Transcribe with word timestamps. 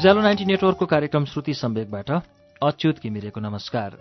उज्यालो 0.00 0.20
ninety 0.20 0.44
नेटवर्कको 0.44 0.86
कार्यक्रम 0.86 1.24
श्रुति 1.24 1.54
सम्वेकबाट 1.54 2.10
अच्युत 2.62 3.00
घिमिरेको 3.04 3.40
नमस्कार। 3.40 3.96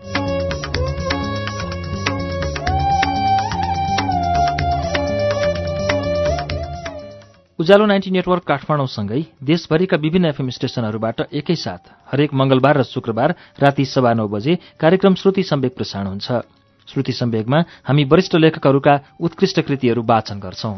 उज्यालो 7.60 7.86
नाइन्टी 7.86 8.12
नेटवर्क 8.12 8.44
काठमाडौँसँगै 8.48 9.22
देशभरिका 9.44 9.98
विभिन्न 9.98 10.26
एफएम 10.26 10.50
स्टेशनहरूबाट 10.50 11.22
एकैसाथ 11.34 11.92
हरेक 12.08 12.34
मंगलबार 12.34 12.78
र 12.78 12.84
शुक्रबार 12.86 13.36
राति 13.60 13.86
सवा 13.86 14.14
नौ 14.14 14.28
बजे 14.30 14.56
कार्यक्रम 14.80 15.16
श्रुति 15.16 15.44
सम्वेक 15.44 15.76
प्रसारण 15.76 16.08
हुन्छ। 16.08 16.32
श्रुति 16.88 17.12
सम्वेकमा 17.12 17.60
हामी 17.84 18.04
वरिष्ठ 18.06 18.36
लेखकहरूका 18.36 19.00
उत्कृष्ट 19.20 19.60
कृतिहरू 19.60 20.04
वाचन 20.04 20.40
गर्छौं। 20.40 20.76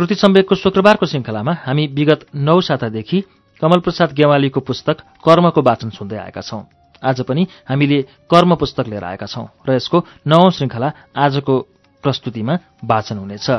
श्रुति 0.00 0.14
सम्वेकको 0.14 0.54
शुक्रबारको 0.56 1.06
श्रृङ्खलामा 1.06 1.52
हामी 1.64 1.86
विगत 1.86 2.20
नौ 2.34 2.60
सातादेखि 2.60 3.18
कमलप्रसाद 3.62 4.12
गेवालीको 4.16 4.60
पुस्तक 4.60 5.00
कर्मको 5.20 5.60
वाचन 5.60 5.90
सुन्दै 5.92 6.16
आएका 6.16 6.40
छौं। 6.40 6.62
आज 7.02 7.20
पनि 7.20 7.42
हामीले 7.68 8.00
कर्म 8.30 8.54
पुस्तक 8.56 8.88
लिएर 8.88 9.04
आएका 9.04 9.26
छौं 9.26 9.44
र 9.68 9.74
यसको 9.76 9.98
नवौं 10.24 10.50
श्रृङ्खला 10.56 10.88
आजको 11.16 11.56
प्रस्तुतिमा 12.04 12.54
वाचन 12.82 13.16
हुनेछ। 13.18 13.50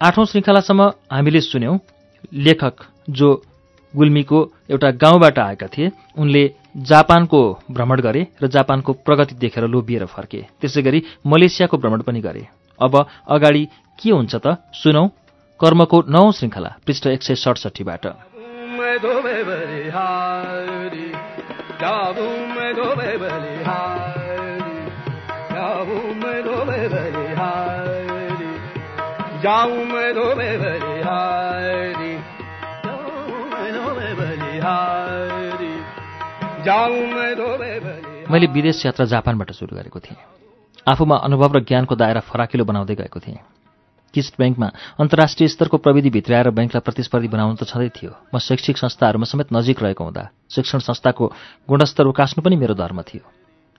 आठौं 0.00 0.24
श्रृङ्खलासम्म 0.24 0.82
हामीले 1.08 1.40
सुन्यौं 1.40 1.78
लेखक 2.44 2.84
जो 3.08 3.28
गुल्मीको 3.94 4.38
एउटा 4.70 4.90
गाउँबाट 5.00 5.38
आएका 5.38 5.66
थिए 5.72 5.92
उनले 6.20 6.44
जापानको 6.84 7.40
भ्रमण 7.70 8.00
गरे 8.00 8.26
र 8.42 8.52
जापानको 8.52 8.92
प्रगति 9.08 9.34
देखेर 9.40 9.64
लोभिएर 9.72 10.04
फर्के। 10.04 10.44
त्यसै 10.60 10.82
गरी 10.82 11.02
मलेसियाको 11.24 11.76
भ्रमण 11.80 12.02
पनि 12.02 12.20
गरे। 12.20 12.44
अब 12.80 13.06
अगाडि 13.30 13.68
के 14.02 14.10
हुन्छ 14.10 14.34
त? 14.34 14.56
सुनौ। 14.74 15.08
कर्मको 15.60 16.04
नौ 16.08 16.32
श्रृङ्खला 16.32 16.74
पृष्ठ 16.86 17.06
एक 17.06 17.22
सय 17.22 17.34
सडसठीबाट। 17.34 18.06
मैले 38.30 38.46
विदेश 38.46 38.86
यात्रा 38.86 39.06
जापानबाट 39.06 39.52
सुरु 39.52 39.76
गरेको 39.76 40.00
थिएँ। 40.00 40.16
आफूमा 40.86 41.16
अनुभव 41.16 41.56
र 41.56 41.60
ज्ञानको 41.64 41.94
दायरा 41.96 42.20
फराकिलो 42.20 42.64
बनाउँदै 42.64 42.94
गएको 42.94 43.20
थिएँ। 43.20 43.40
किस्ट 44.14 44.34
ब्याङ्कमा 44.38 44.68
अन्तर्राष्ट्रिय 45.00 45.48
स्तरको 45.48 45.76
प्रविधि 45.76 46.10
भित्राएर 46.10 46.50
ब्याङ्कलाई 46.50 46.80
प्रतिस्पर्धी 46.80 47.28
बनाउनु 47.28 47.56
त 47.56 47.64
छँदै 47.64 47.88
थियो। 47.88 48.12
म 48.34 48.38
शैक्षिक 48.38 48.76
संस्थाहरूमा 48.78 49.24
समेत 49.24 49.48
नजिक 49.52 49.82
रहेको 49.82 50.04
हुँदा 50.04 50.28
शिक्षण 50.52 50.78
संस्थाको 50.84 51.24
गुणस्तर 51.68 52.06
उकास्नु 52.06 52.44
पनि 52.44 52.56
मेरो 52.56 52.74
धर्म 52.76 53.02
थियो। 53.02 53.24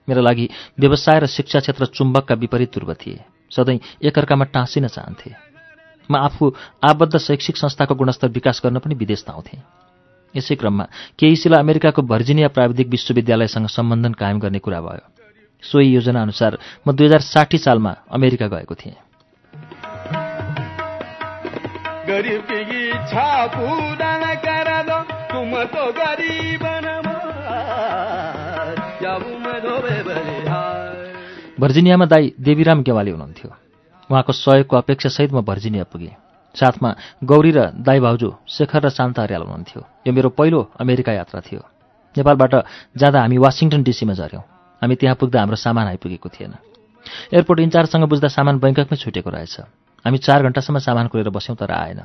मेरो 0.08 0.20
लागि 0.20 0.48
व्यवसाय 0.76 1.18
र 1.20 1.26
शिक्षा 1.26 1.60
क्षेत्र 1.62 1.86
चुम्बकका 1.94 2.34
विपरीत 2.34 2.70
ध्रुव 2.74 2.94
थिए। 2.94 3.24
सधैँ 3.50 3.78
एकअर्कामा 4.02 4.44
टाँसिन 4.50 4.86
चाहन्थे। 4.86 5.30
म 6.10 6.16
आफू 6.18 6.52
आबद्ध 6.84 7.18
शैक्षिक 7.18 7.56
संस्थाको 7.56 7.94
गुणस्तर 7.94 8.28
विकास 8.28 8.60
गर्न 8.64 8.78
पनि 8.78 8.94
विदेश 8.94 9.24
धाउँथेँ 9.26 9.62
यसै 10.34 10.54
क्रममा 10.54 10.84
केही 11.18 11.36
सिला 11.36 11.58
अमेरिकाको 11.58 12.02
भर्जिनिया 12.02 12.48
प्राविधिक 12.48 12.88
विश्वविद्यालयसँग 12.88 13.66
सम्बन्धन 13.66 14.12
कायम 14.12 14.38
गर्ने 14.38 14.58
कुरा 14.58 14.80
भयो। 14.80 15.15
सोही 15.62 15.94
योजना 15.94 16.22
अनुसार 16.22 16.58
म 16.88 16.92
दुई 16.92 17.06
हजार 17.06 17.20
साठी 17.20 17.58
सालमा 17.58 17.96
अमेरिका 18.10 18.46
गएको 18.46 18.74
थिएँ। 18.74 18.96
भर्जिनियामा 31.60 32.06
दाई 32.06 32.32
देवीराम 32.40 32.82
गेवाली 32.82 33.10
हुनुहुन्थ्यो। 33.10 33.50
उहाँको 34.10 34.32
सहयोगको 34.32 34.76
अपेक्षासहित 34.76 35.32
म 35.32 35.40
भर्जिनिया 35.40 35.84
पुगेँ। 35.84 36.14
साथमा 36.54 36.94
गौरी 37.24 37.50
र 37.50 37.70
दाई 37.76 38.00
भाउजू 38.00 38.34
शेखर 38.48 38.86
र 38.86 38.88
शान्ता 38.88 39.22
हरियाल 39.22 39.42
हुनुहुन्थ्यो। 39.42 39.82
यो 40.06 40.12
मेरो 40.12 40.28
पहिलो 40.28 40.70
अमेरिका 40.80 41.12
यात्रा 41.12 41.40
थियो। 41.40 41.60
नेपालबाट 42.16 42.54
जाँदा 42.96 43.20
हामी 43.20 43.38
वासिङटन 43.38 43.82
डिसीमा 43.82 44.14
झऱ्यौँ। 44.14 44.55
हामी 44.82 44.94
त्यहाँ 44.94 45.16
पुग्दा 45.16 45.40
हाम्रो 45.40 45.56
सामान 45.56 45.86
आइपुगेको 45.86 46.28
थिएन। 46.28 46.54
एयरपोर्ट 47.32 47.60
इन्चार्जसँग 47.60 48.04
बुझ्दा 48.04 48.28
सामान 48.28 48.58
बैङ्ककमै 48.58 48.96
छुटेको 48.96 49.30
रहेछ। 49.30 49.60
हामी 50.04 50.18
चार 50.18 50.42
घन्टासम्म 50.42 50.78
सामान 50.78 51.06
कुरेर 51.06 51.30
बस्यौँ 51.30 51.56
तर 51.56 51.70
आएन। 51.70 52.00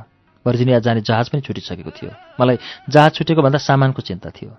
भर्जिनिया 0.46 0.80
जाने 0.80 1.02
जहाज 1.02 1.30
पनि 1.30 1.42
छुटिसकेको 1.42 1.92
थियो। 1.92 2.12
मलाई 2.40 2.58
जहाज 2.90 3.12
छुटेको 3.14 3.42
भन्दा 3.42 3.58
सामानको 3.60 4.02
चिन्ता 4.02 4.30
थियो। 4.30 4.52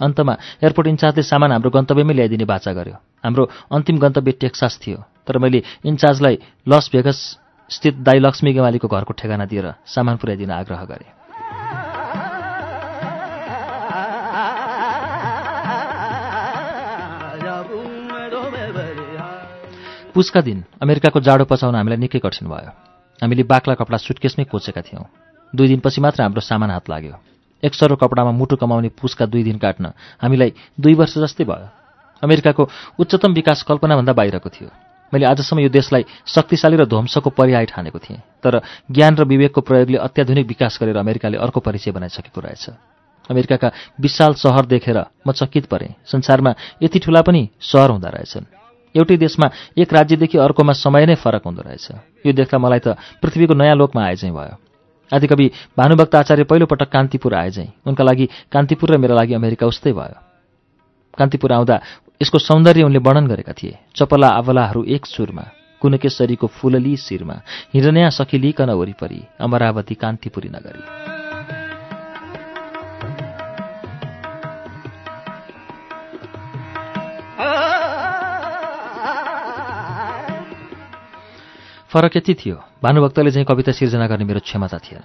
अन्तमा 0.00 0.32
एयरपोर्ट 0.62 0.88
इन्चार्जले 0.88 1.22
सामान 1.22 1.52
हाम्रो 1.52 1.70
गन्तव्यमै 1.70 2.14
ल्याइदिने 2.14 2.44
बाचा 2.44 2.72
गर्यो। 2.72 2.96
हाम्रो 3.24 3.44
अन्तिम 3.72 3.96
गन्तव्य 3.98 4.32
टेक्सास 4.32 4.78
थियो। 4.86 5.04
तर 5.26 5.38
मैले 5.38 5.62
इन्चार्जलाई 5.84 6.38
लस 6.68 6.90
भेगस 6.92 7.18
स्थित 7.70 7.94
दाई 8.06 8.18
लक्ष्मी 8.20 8.52
गेवालीको 8.52 8.88
घरको 8.88 9.12
ठेगाना 9.12 9.44
दिएर 9.44 9.74
सामान 9.86 10.16
पुर्याइदिन 10.16 10.50
आग्रह 10.50 10.84
गरे। 10.84 11.15
पुसका 20.16 20.40
दिन 20.40 20.64
अमेरिकाको 20.80 21.20
जाडो 21.20 21.44
पचाउन 21.44 21.76
हामीलाई 21.76 22.00
निकै 22.00 22.24
कठिन 22.24 22.48
भयो। 22.48 22.72
हामीले 23.20 23.44
बाक्ला 23.44 23.74
कपडा 23.76 23.96
सुटकेसमै 24.00 24.48
कोचेका 24.48 24.80
थियौँ। 24.80 25.04
दुई 25.52 25.68
दिनपछि 25.68 26.00
मात्र 26.00 26.24
हाम्रो 26.24 26.40
सामान 26.40 26.72
हात 26.72 26.88
लाग्यो। 26.88 27.20
एक 27.60 27.72
सरो 27.76 28.00
कपडामा 28.00 28.32
मुटु 28.32 28.56
कमाउने 28.56 28.96
पुसका 28.96 29.28
दुई 29.28 29.44
दिन 29.44 29.60
काट्न 29.60 29.92
हामीलाई 30.16 30.56
दुई 30.80 30.94
वर्ष 30.96 31.20
जस्तै 31.20 31.44
भयो। 31.44 31.68
अमेरिकाको 32.24 32.62
उच्चतम 32.96 33.32
विकास 33.36 33.62
कल्पनाभन्दा 33.68 34.12
बाहिरको 34.16 34.48
थियो। 34.48 34.72
मैले 35.12 35.28
आजसम्म 35.28 35.60
यो 35.60 35.68
देशलाई 35.68 36.08
शक्तिशाली 36.24 36.76
र 36.80 36.88
ध्वंसको 36.88 37.30
पर्याय 37.36 37.68
ठानेको 37.68 37.98
थिएँ। 38.00 38.40
तर 38.40 38.64
ज्ञान 38.88 39.20
र 39.20 39.28
विवेकको 39.28 39.60
प्रयोगले 39.60 40.00
अत्याधुनिक 40.00 40.46
विकास 40.48 40.80
गरेर 40.80 40.96
अमेरिकाले 40.96 41.36
अर्को 41.36 41.60
परिचय 41.60 41.92
बनाइसकेको 41.92 42.40
रहेछ। 42.40 42.64
अमेरिकाका 43.28 43.68
विशाल 44.00 44.32
सहर 44.40 44.64
देखेर 44.64 44.98
म 45.28 45.36
चकित 45.36 45.68
परेँ। 45.68 45.92
संसारमा 46.08 46.54
यति 46.80 46.98
ठुला 47.04 47.20
पनि 47.20 47.52
सहर 47.60 47.90
हुँदो 47.92 48.08
रहेछन्। 48.08 48.65
एउटै 48.96 49.16
देशमा 49.16 49.46
एक 49.76 49.92
राज्यदेखि 49.92 50.38
अर्कोमा 50.38 50.72
समय 50.72 51.06
नै 51.06 51.14
फरक 51.14 51.44
हुँदो 51.44 51.62
रहेछ। 51.62 51.86
यो 52.26 52.32
देख्दा 52.32 52.58
मलाई 52.58 52.80
त 52.80 52.96
पृथ्वीको 53.22 53.54
नयाँ 53.54 53.76
लोकमा 53.76 54.02
आए 54.02 54.16
चाहिँ 54.16 54.34
भयो। 54.34 54.56
आदिकवि 55.12 55.46
भानुभक्त 55.78 56.14
आचार्य 56.14 56.44
पहिलोपटक 56.44 56.88
कान्तिपुर 56.88 57.34
आए 57.34 57.50
चाहिँ। 57.50 57.70
उनका 57.86 58.04
लागि 58.04 58.26
कान्तिपुर 58.52 58.90
र 58.90 58.98
मेरा 58.98 59.14
लागि 59.14 59.34
अमेरिका 59.34 59.66
उस्तै 59.66 59.92
भयो। 59.92 60.18
कान्तिपुर 61.18 61.52
आउँदा 61.52 61.76
यसको 62.22 62.38
सौन्दर्य 62.38 62.82
उनले 62.82 62.98
वर्णन 62.98 63.26
गरेका 63.26 63.52
थिए। 63.52 63.78
चपला 63.96 64.28
आवलाहरू 64.40 64.84
एक 64.84 65.06
सुरमा 65.06 65.44
कुनकेश्वरीको 65.80 66.46
फुलली 66.46 66.96
शिरमा 66.96 67.36
हिरण्या 67.74 68.08
सखिलिकन 68.10 68.70
वरिपरि 68.70 69.20
अमरावती 69.40 69.94
कान्तिपुरी 69.94 70.48
नगरी। 70.48 71.15
फरक 81.96 82.16
यति 82.16 82.34
थियो। 82.34 82.56
भानुभक्तले 82.82 83.30
चाहिँ 83.30 83.46
कविता 83.48 83.72
सिर्जना 83.72 84.06
गर्ने 84.06 84.24
मेरो 84.24 84.40
क्षमता 84.44 84.78
थिएन। 84.78 85.04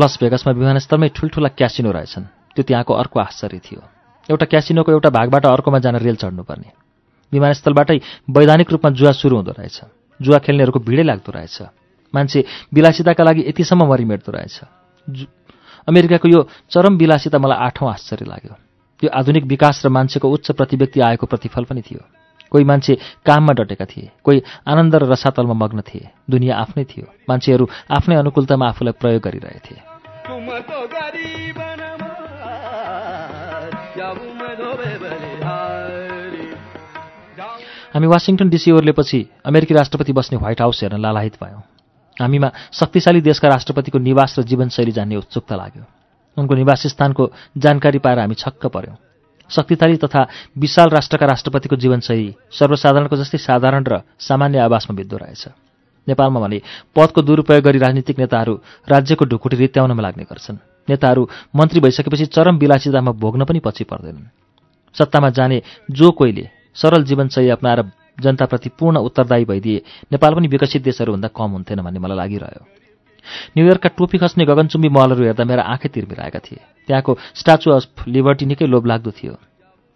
लस 0.00 0.16
भेगसमा 0.16 0.52
विमानस्थलमै 0.52 1.08
ठुल्ठुला 1.12 1.48
क्यासिनो 1.48 1.92
रहेछन्। 1.92 2.24
त्यो 2.56 2.62
त्यहाँको 2.64 2.92
अर्को 2.94 3.20
आश्चर्य 3.20 3.60
थियो। 3.60 3.80
एउटा 4.32 4.46
क्यासिनोको 4.46 4.92
एउटा 4.92 5.10
भागबाट 5.12 5.46
अर्कोमा 5.46 5.78
जान 5.78 5.96
रेल 6.00 6.16
चढ्नुपर्ने। 6.16 6.72
विमानस्थलबाटै 7.32 8.00
वैधानिक 8.32 8.68
रूपमा 8.72 8.90
जुवा 8.96 9.12
सुरु 9.12 9.36
हुँदो 9.36 9.52
रहेछ। 9.60 9.80
जुवा 10.20 10.38
खेल्नेहरूको 10.40 10.80
भिडै 10.80 11.04
लाग्दो 11.04 11.32
रहेछ। 11.36 11.56
मान्छे 12.14 12.44
विलासिताका 12.72 13.24
लागि 13.24 13.44
यतिसम्म 13.52 13.84
मरिमेट्दो 13.84 14.32
रहेछ। 14.32 14.56
अमेरिकाको 15.84 16.28
यो 16.28 16.48
चरम 16.72 16.96
विलासिता 16.96 17.38
मलाई 17.38 17.58
आठौँ 17.60 17.92
आश्चर्य 17.92 18.24
लाग्यो। 18.24 18.54
यो 19.04 19.08
आधुनिक 19.12 19.44
विकास 19.44 19.84
र 19.84 19.88
मान्छेको 19.92 20.26
उच्च 20.32 20.50
प्रतिव्यक्ति 20.56 21.00
आएको 21.00 21.26
प्रतिफल 21.26 21.64
पनि 21.64 21.82
थियो। 21.84 22.00
कोही 22.50 22.64
मान्छे 22.64 22.94
काममा 23.26 23.52
डटेका 23.52 23.84
थिए 23.84 24.10
कोही 24.24 24.42
आनन्द 24.66 24.94
र 24.94 25.04
रसातलमा 25.12 25.54
मग्न 25.54 25.80
थिए। 25.80 26.10
दुनियाँ 26.30 26.60
आफ्नै 26.60 26.84
थियो। 26.84 27.06
मान्छेहरू 27.28 27.68
आफ्नै 27.90 28.16
अनुकूलतामा 28.16 28.68
आफूलाई 28.68 28.92
प्रयोग 29.00 29.22
गरिरहेथे 29.22 29.74
हामी 37.94 38.06
वासिङटन 38.06 38.48
डिसी 38.48 38.70
ओर्लेपछि 38.70 39.20
अमेरिकी 39.44 39.74
राष्ट्रपति 39.74 40.12
बस्ने 40.12 40.38
व्हाइट 40.38 40.60
हाउस 40.60 40.82
हेर्न 40.82 41.00
लालाहित 41.00 41.34
भयौँ। 41.44 41.62
हामीमा 42.20 42.50
शक्तिशाली 42.72 43.20
देशका 43.20 43.48
राष्ट्रपतिको 43.48 43.98
निवास 43.98 44.38
र 44.38 44.42
जीवनशैली 44.42 44.92
जान्ने 44.92 45.16
उत्सुकता 45.16 45.56
लाग्यो। 45.56 45.84
उनको 46.36 46.54
निवास 46.54 46.86
स्थानको 46.86 47.32
जानकारी 47.56 47.98
पाएर 47.98 48.18
हामी 48.18 48.34
छक्क 48.34 48.66
पर्यौँ। 48.66 48.96
शक्तिशाली 49.50 49.96
तथा 49.96 50.22
विशाल 50.58 50.88
राष्ट्रका 50.88 51.26
राष्ट्रपतिको 51.26 51.76
जीवनशैली 51.76 52.34
सर्वसाधारणको 52.50 53.16
जस्तै 53.16 53.38
साधारण 53.38 53.84
र 53.88 54.00
सामान्य 54.18 54.58
आवासमा 54.58 54.96
बित्दो 54.96 55.16
रहेछ। 55.16 55.48
नेपालमा 56.08 56.40
भने 56.40 56.60
पदको 56.96 57.22
दुरुपयोग 57.22 57.62
गरी 57.62 57.78
राजनीतिक 57.78 58.18
नेताहरू 58.18 58.54
राज्यको 58.88 59.24
ढुकुटी 59.24 59.56
रित्याउनमा 59.56 60.02
लाग्ने 60.02 60.24
गर्छन्। 60.24 60.56
नेताहरू 60.88 61.22
मन्त्री 61.56 61.80
भइसकेपछि 61.80 62.26
चरम 62.26 62.58
विलासितामा 62.58 63.12
भोग्न 63.12 63.44
पनि 63.44 63.58
पछि 63.58 63.84
पर्दैनन्। 63.84 64.30
सत्तामा 64.94 65.30
जाने 65.30 65.62
जो 65.90 66.10
कोहीले 66.10 66.48
सरल 66.74 67.04
जीवनशैली 67.04 67.50
अप्नाएर 67.50 67.82
जनताप्रति 68.22 68.68
पूर्ण 68.78 68.96
उत्तरदायी 68.98 69.44
भइदिए 69.44 69.82
नेपाल 70.12 70.34
पनि 70.34 70.48
विकसित 70.48 70.82
देशहरूभन्दा 70.82 71.28
कम 71.28 71.50
हुन्थेन 71.50 71.82
भन्ने 71.82 71.98
मलाई 71.98 72.16
लागिरह्यो। 72.16 72.85
न्युयोर्कका 73.56 73.88
टोपी 73.98 74.18
खस्ने 74.18 74.44
गगनचुम्बी 74.44 74.88
महलहरू 74.88 75.22
हेर्दा 75.24 75.44
मेरा 75.44 75.62
आँखै 75.62 75.88
तिर्मिरहेका 75.88 76.38
थिए। 76.38 76.60
त्यहाँको 76.88 77.12
स्ट्याचु 77.34 77.70
अफ 77.70 78.08
लिबर्टी 78.08 78.46
निकै 78.46 78.66
लोभलाग्दो 78.66 79.10
थियो। 79.10 79.34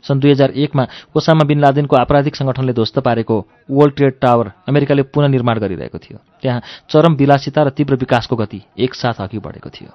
सन् 0.05 0.21
दुई 0.21 0.31
हजार 0.31 0.50
एकमा 0.56 0.87
ओसामा 1.12 1.44
बिन 1.44 1.61
लादेनको 1.61 1.97
आपराधिक 1.97 2.37
सङ्गठनले 2.37 2.73
ध्वस्त 2.73 2.99
पारेको 2.99 3.37
वर्ल्ड 3.71 3.94
ट्रेड 3.97 4.15
टावर 4.21 4.47
अमेरिकाले 4.69 5.03
पुननिर्माण 5.12 5.59
गरिरहेको 5.59 5.99
थियो। 5.99 6.19
त्यहाँ 6.43 6.61
चरम 6.88 7.15
विलासिता 7.21 7.62
र 7.62 7.71
तीव्र 7.77 7.94
विकासको 8.00 8.37
गति 8.37 8.61
एकसाथ 8.79 9.21
अघि 9.21 9.38
बढेको 9.38 9.71
थियो। 9.71 9.93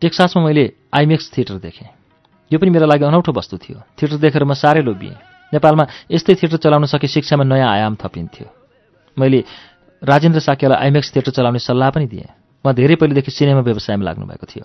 टेक्सासमा 0.00 0.44
मैले 0.44 0.64
आइमेक्स 0.94 1.32
थिएटर 1.36 1.58
देखेँ। 1.58 1.88
यो 2.50 2.58
पनि 2.58 2.70
मेरो 2.70 2.86
लागि 2.86 3.04
अनौठो 3.04 3.32
वस्तु 3.32 3.56
थियो। 3.58 3.78
थिएटर 3.98 4.16
देखेर 4.22 4.44
म 4.44 4.54
साह्रै 4.54 4.82
लोभिएँ। 4.82 5.16
नेपालमा 5.52 5.84
यस्तै 6.10 6.34
थिएटर 6.34 6.58
चलाउन 6.62 6.86
सके 6.86 7.06
शिक्षामा 7.06 7.44
नयाँ 7.44 7.70
आयाम 7.70 7.94
थपिन्थ्यो। 7.98 8.46
मैले 9.16 9.38
राजेन्द्र 10.02 10.40
साक्यलाई 10.40 10.78
आइमेक्स 10.78 11.08
थिएटर 11.14 11.32
चलाउने 11.32 11.58
सल्लाह 11.58 11.90
पनि 11.90 12.06
दिएँ। 12.06 12.28
उहाँ 12.64 12.74
धेरै 12.74 12.94
पहिलेदेखि 12.98 13.30
सिनेमा 13.30 13.62
व्यवसायमा 13.62 14.04
लाग्नुभएको 14.04 14.46
थियो। 14.46 14.64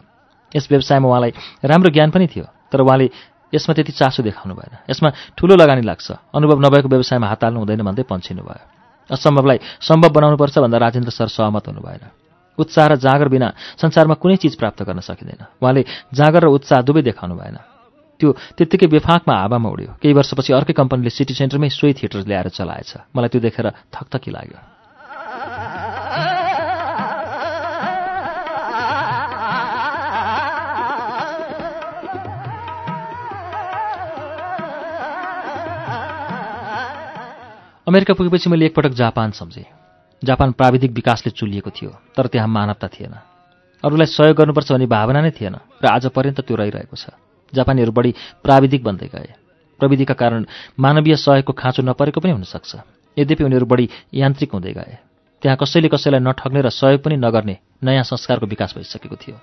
यस 0.51 0.67
व्यवसायमा 0.69 1.07
उहाँलाई 1.07 1.31
राम्रो 1.63 1.89
ज्ञान 1.89 2.09
पनि 2.11 2.27
थियो 2.27 2.45
तर 2.69 2.81
उहाँले 2.81 3.09
यसमा 3.53 3.73
त्यति 3.75 3.91
चासो 3.91 4.23
देखाउनु 4.23 4.53
भएन। 4.55 4.73
यसमा 4.89 5.09
ठुलो 5.37 5.55
लगानी 5.55 5.81
लाग्छ। 5.81 6.07
अनुभव 6.33 6.57
नभएको 6.59 6.87
व्यवसायमा 6.89 7.27
हात 7.27 7.43
हाल्नु 7.43 7.59
हुँदैन 7.59 7.81
भन्दै 7.81 8.03
पन्छिनु 8.03 8.43
भयो। 8.43 8.65
असम्भवलाई 9.09 9.57
सम्भव 9.81 10.09
बनाउनुपर्छ 10.11 10.55
भन्दा 10.59 10.77
राजेन्द्र 10.77 11.11
सर 11.11 11.27
सहमत 11.27 11.67
हुनु 11.67 11.81
भएन। 11.81 12.03
उत्साह 12.57 12.85
र 12.87 12.95
जाँगर 12.99 13.27
बिना 13.27 13.47
संसारमा 13.79 14.15
कुनै 14.19 14.35
चिज 14.37 14.55
प्राप्त 14.55 14.83
गर्न 14.83 14.99
सकिँदैन। 14.99 15.41
उहाँले 15.61 15.81
जाँगर 16.13 16.41
र 16.43 16.47
उत्साह 16.51 16.81
दुवै 16.83 17.01
देखाउनु 17.01 17.35
भएन। 17.35 17.57
त्यो 18.21 18.29
त्यत्तिकै 18.57 18.87
बेफाकमा 18.87 19.33
हावामा 19.33 19.69
उड्यो। 19.73 19.97
केही 19.97 20.13
वर्षपछि 20.13 20.53
अर्कै 20.53 20.73
कम्पनीले 20.77 21.09
सिटी 21.09 21.33
सेन्टरमै 21.33 21.69
सोही 21.73 21.93
थिएटर 21.97 22.21
ल्याएर 22.29 22.53
चलाएछ। 22.53 23.09
मलाई 23.17 23.29
त्यो 23.33 23.41
देखेर 23.41 23.67
थकथकी 23.89 24.29
लाग्यो। 24.29 24.59
अमेरिका 37.81 38.13
पुगेपछि 38.13 38.47
मैले 38.49 38.65
एकपटक 38.69 38.93
जापान 38.93 39.31
सम्झेँ। 39.33 39.67
जापान 40.21 40.51
प्राविधिक 40.53 40.91
विकासले 40.93 41.31
चुलिएको 41.33 41.69
थियो 41.73 41.91
तर 42.15 42.25
त्यहाँ 42.29 42.47
मानवता 42.47 42.87
थिएन। 42.87 43.15
अरूलाई 43.83 44.05
सहयोग 44.05 44.37
गर्नुपर्छ 44.37 44.71
भन्ने 44.71 44.85
भावना 44.85 45.19
नै 45.25 45.31
थिएन 45.33 45.55
र 45.81 45.85
आज 45.89 46.13
पर्यन्त 46.13 46.45
त्यो 46.45 46.55
रहिरहेको 46.55 46.95
छ। 46.95 47.09
जापानीहरू 47.53 47.91
बढी 47.91 48.11
प्राविधिक 48.43 48.83
बन्दै 48.83 49.07
गए। 49.07 49.29
प्रविधिका 49.79 50.13
कारण 50.13 50.45
मानवीय 50.79 51.15
सहयोगको 51.15 51.53
खाँचो 51.53 51.81
नपरेको 51.83 52.19
पनि 52.21 52.31
हुनसक्छ। 52.31 52.75
यद्यपि 53.17 53.43
उनीहरू 53.43 53.65
बढी 53.65 53.89
यान्त्रिक 54.13 54.51
हुँदै 54.53 54.73
गए। 54.73 54.97
त्यहाँ 55.41 55.57
कसैले 55.57 55.89
कसैलाई 55.89 56.21
नठग्ने 56.21 56.61
र 56.61 56.69
सहयोग 56.69 57.01
पनि 57.01 57.15
नगर्ने 57.17 57.57
नयाँ 57.83 58.03
संस्कारको 58.03 58.45
विकास 58.45 58.73
भइसकेको 58.77 59.15
थियो। 59.15 59.35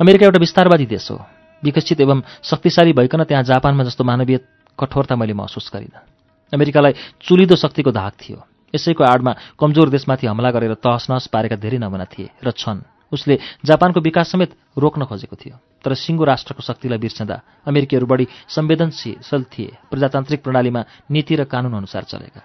अमेरिका 0.00 0.24
एउटा 0.26 0.38
विस्तारवादी 0.38 0.86
देश 0.86 1.10
हो। 1.10 1.18
विकसित 1.62 2.00
एवं 2.00 2.22
शक्तिशाली 2.42 2.92
भइकन 2.92 3.24
त्यहाँ 3.24 3.44
जापानमा 3.44 3.84
जस्तो 3.84 4.04
मानवीय 4.04 4.38
कठोरता 4.78 5.16
मैले 5.16 5.34
महसुस 5.34 5.70
गरिनँ। 5.74 6.06
अमेरिकालाई 6.52 6.92
चुलिदो 7.20 7.56
शक्तिको 7.56 7.90
धाक 7.90 8.14
थियो। 8.14 8.38
यसैको 8.74 9.04
आडमा 9.04 9.32
कमजोर 9.58 9.88
देशमाथि 9.90 10.26
हमला 10.26 10.50
गरेर 10.50 10.74
तहस 10.78 11.10
नहस 11.10 11.26
पारेका 11.26 11.56
धेरै 11.56 11.78
नमुना 11.78 12.04
थिए 12.04 12.30
र 12.44 12.50
छन्। 12.54 12.86
उसले 13.12 13.38
जापानको 13.64 14.00
विकास 14.00 14.32
समेत 14.32 14.54
रोक्न 14.78 15.04
खोजेको 15.04 15.36
थियो। 15.36 15.56
तर 15.84 15.94
सिङ्गो 15.94 16.24
राष्ट्रको 16.24 16.62
शक्तिलाई 16.62 16.98
बिर्सँदा 16.98 17.40
अमेरिकीहरू 17.66 18.06
बढी 18.06 18.26
संवेदनशील 18.48 19.44
थिए। 19.44 19.76
प्रजातान्त्रिक 19.90 20.42
प्रणालीमा 20.42 20.84
नीति 21.10 21.36
र 21.36 21.44
कानुन 21.44 21.74
अनुसार 21.74 22.02
चलेका। 22.02 22.42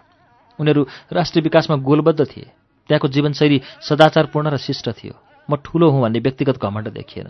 उनीहरू 0.60 0.88
राष्ट्रिय 1.14 1.44
विकासमा 1.44 1.76
गोलबद्ध 1.76 2.26
थिए। 2.26 2.52
त्यहाँको 2.88 3.08
जीवनशैली 3.08 3.62
सदाचारपूर्ण 3.82 4.50
र 4.50 4.58
शिष्ट 4.58 4.90
थियो। 4.90 5.14
म 5.50 5.56
ठुलो 5.56 5.90
हुँ 5.90 6.02
भन्ने 6.02 6.20
व्यक्तिगत 6.20 6.62
घमण्ड 6.62 6.88
देखिएन। 6.90 7.28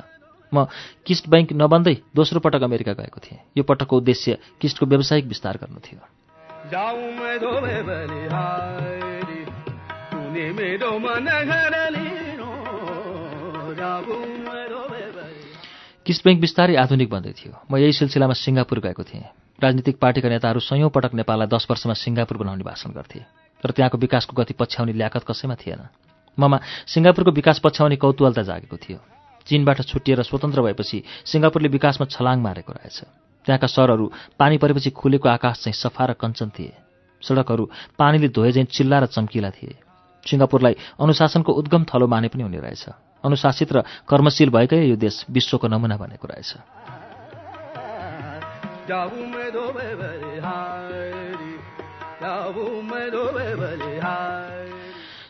म 0.54 0.66
किस्ट 1.06 1.30
ब्याङ्क 1.30 1.54
नबन्दै 1.54 1.98
दोस्रो 2.16 2.40
पटक 2.40 2.62
अमेरिका 2.64 2.94
गएको 2.94 3.20
थिएँ। 3.20 3.40
यो 3.58 3.64
पटकको 3.64 3.98
उद्देश्य 3.98 4.38
किस्टको 4.62 4.86
व्यावसायिक 4.86 5.26
विस्तार 5.26 5.58
गर्नु 5.58 5.80
थियो। 5.80 6.02
किस्ट 16.06 16.24
ब्याङ्क 16.24 16.42
बिस्तारै 16.42 16.76
आधुनिक 16.76 17.10
बन्दै 17.10 17.34
थियो। 17.34 17.54
म 17.72 17.78
यही 17.78 17.94
सिलसिलामा 17.94 18.34
सिङ्गापुर 18.34 18.80
गएको 18.80 19.04
थिएँ। 19.04 19.26
राजनीतिक 19.64 19.98
पार्टीका 19.98 20.30
नेताहरू 20.30 20.60
सयौँ 20.60 20.90
पटक 20.90 21.14
नेपाललाई 21.14 21.48
दस 21.48 21.66
वर्षमा 21.70 21.94
सिङ्गापुर 21.94 22.38
बनाउने 22.38 22.64
भाषण 22.64 22.92
गर्थे। 22.94 23.20
तर 23.64 23.72
त्यहाँको 23.72 23.98
विकासको 23.98 24.34
गति 24.36 24.54
पछ्याउने 24.54 24.94
ल्याकत 24.94 25.24
कसैमा 25.26 25.56
थिएन। 25.56 25.82
ममा 26.38 26.58
सिङ्गापुरको 26.86 27.32
विकास 27.32 27.60
पछ्याउने 27.64 27.96
कौतूहलता 27.96 28.42
जागेको 28.42 28.78
थियो। 28.78 29.00
चीनबाट 29.48 29.82
छुट्टिएर 29.82 30.22
स्वतन्त्र 30.22 30.62
भएपछि 30.62 31.04
सिङ्गापुरले 31.26 31.70
विकासमा 31.70 32.06
छलाङ 32.06 32.38
मारेको 32.42 32.74
रहेछ। 32.74 32.98
त्यहाँका 33.46 33.68
सहरहरू 33.68 34.06
पानी 34.40 34.58
परेपछि 34.58 34.90
खुलेको 34.90 35.30
आकाश 35.30 35.64
चाहिँ 35.64 35.74
सफा 35.74 36.06
र 36.06 36.14
कञ्चन 36.14 36.50
थिए। 36.50 36.74
सडकहरू 37.24 37.64
पानीले 37.98 38.28
धोए 38.28 38.52
चाहिँ 38.52 38.68
चिल्ला 38.68 39.00
र 39.00 39.06
चम्किला 39.06 39.50
थिए। 39.50 39.76
सिङ्गापुरलाई 40.28 40.76
अनुशासनको 41.00 41.52
उद्गम 41.54 41.84
थलो 41.84 42.08
माने 42.08 42.28
पनि 42.28 42.44
हुने 42.44 42.60
रहेछ। 42.60 43.13
अनुशासित 43.24 43.74
र 43.74 43.82
कर्मशील 44.08 44.50
भएकै 44.50 44.90
यो 44.90 44.96
देश 44.96 45.26
विश्वको 45.30 45.68
नमुना 45.68 45.98
बनेको 45.98 46.28
रहेछ। 46.28 46.52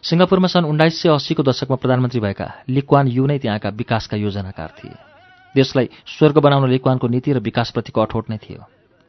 सिङ्गापुरमा 0.04 0.48
सन् 0.48 0.66
उन्नाइस 0.66 1.02
सय 1.02 1.10
अस्सीको 1.10 1.44
दशकमा 1.44 1.76
प्रधानमन्त्री 1.76 2.20
भएका 2.20 2.48
लिक्वान 2.70 3.08
यु 3.08 3.26
नै 3.26 3.38
त्यहाँका 3.40 3.70
विकासका 3.70 4.18
योजनाकार 4.18 4.70
थिए। 4.78 4.96
देशलाई 5.56 5.90
स्वर्ग 6.06 6.38
बनाउन 6.38 6.70
लिक्वानको 6.70 7.08
नीति 7.08 7.34
र 7.34 7.40
विकासप्रतिको 7.40 8.02
अठोट 8.02 8.30
नै 8.30 8.38
थियो। 8.38 8.62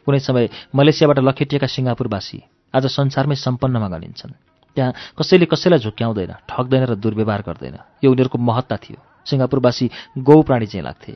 कुनै 0.06 0.18
समय 0.18 0.48
मलेसियाबाट 0.74 1.18
लखेटिएका 1.18 1.66
सिङ्गापुरवासी 1.66 2.38
आज 2.74 2.86
संसारमै 2.86 3.34
सम्पन्नमा 3.34 3.88
गनिन्छन् 3.88 4.32
त्यहाँ 4.76 4.92
कसैले 5.18 5.46
कसैलाई 5.46 5.78
झुक्क्याउँदैन 5.78 6.32
ठग्दैन 6.48 6.82
र 6.84 6.94
दुर्व्यवहार 6.94 7.42
गर्दैन। 7.42 7.76
यो 8.04 8.10
उनीहरूको 8.10 8.38
महत्ता 8.38 8.76
थियो। 8.76 8.98
सिङ्गापुरवासी 9.26 9.90
गौ 10.18 10.42
प्राणी 10.42 10.66
चाहिँ 10.66 10.84
लाग्थे। 10.84 11.12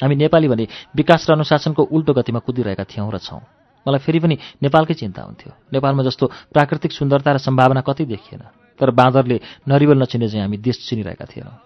हामी 0.00 0.14
नेपाली 0.16 0.48
भने 0.48 0.64
विकास 0.96 1.26
र 1.28 1.32
अनुशासनको 1.32 1.82
उल्टो 1.82 2.12
गतिमा 2.12 2.40
कुदिरहेका 2.40 2.84
थियौँ 2.84 3.10
र 3.10 3.18
छौँ। 3.18 3.40
मलाई 3.86 4.00
फेरि 4.00 4.20
पनि 4.20 4.36
नेपालकै 4.62 4.94
चिन्ता 4.94 5.22
हुन्थ्यो। 5.22 5.52
नेपालमा 5.72 6.02
जस्तो 6.04 6.24
प्राकृतिक 6.52 6.92
सुन्दरता 6.92 7.32
र 7.32 7.38
सम्भावना 7.38 7.80
कति 7.80 8.04
देखिएन। 8.04 8.42
तर 8.80 8.90
बाँदरले 8.90 9.40
नरिवल 9.68 9.98
नचिने 10.02 10.28
चाहिँ 10.28 10.44
हामी 10.44 10.56
देश 10.56 10.88
चिनिरहेका 10.88 11.24
थिएनौँ। 11.24 11.56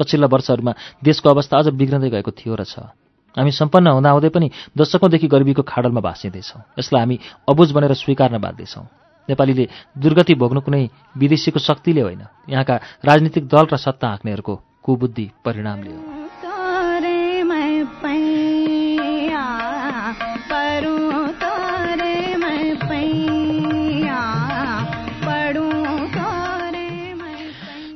पछिल्ला 0.00 0.26
वर्षहरूमा 0.26 0.72
देशको 1.04 1.28
अवस्था 1.28 1.58
अझ 1.58 1.66
बिग्रँदै 1.76 2.10
गएको 2.10 2.30
थियो 2.32 2.54
र 2.56 2.64
छ। 2.64 2.88
हामी 3.36 3.52
सम्पन्न 3.52 3.86
हुँदाहुँदै 3.86 4.28
पनि 4.28 4.50
दशकौँदेखि 4.72 5.28
गरिबीको 5.28 5.62
खाडलमा 5.62 6.00
भाँसिँदैछौँ। 6.00 6.60
यसलाई 6.78 7.00
हामी 7.00 7.16
अबुझ 7.48 7.68
बनेर 7.72 7.92
स्वीकार्न 7.94 8.38
बाध्दैछौँ। 8.40 8.84
नेपालीले 9.30 9.64
दुर्गति 9.98 10.34
भोग्नु 10.34 10.60
कुनै 10.60 10.82
विदेशीको 11.16 11.58
शक्तिले 11.58 12.00
होइन। 12.00 12.22
यहाँका 12.48 12.74
राजनीतिक 13.04 13.44
दल 13.46 13.66
र 13.72 13.76
सत्ता 13.76 14.08
हाँक्नेहरूको 14.08 14.54
कुबुद्धि 14.82 15.26
परिणामले 15.44 15.90
हो 15.90 16.02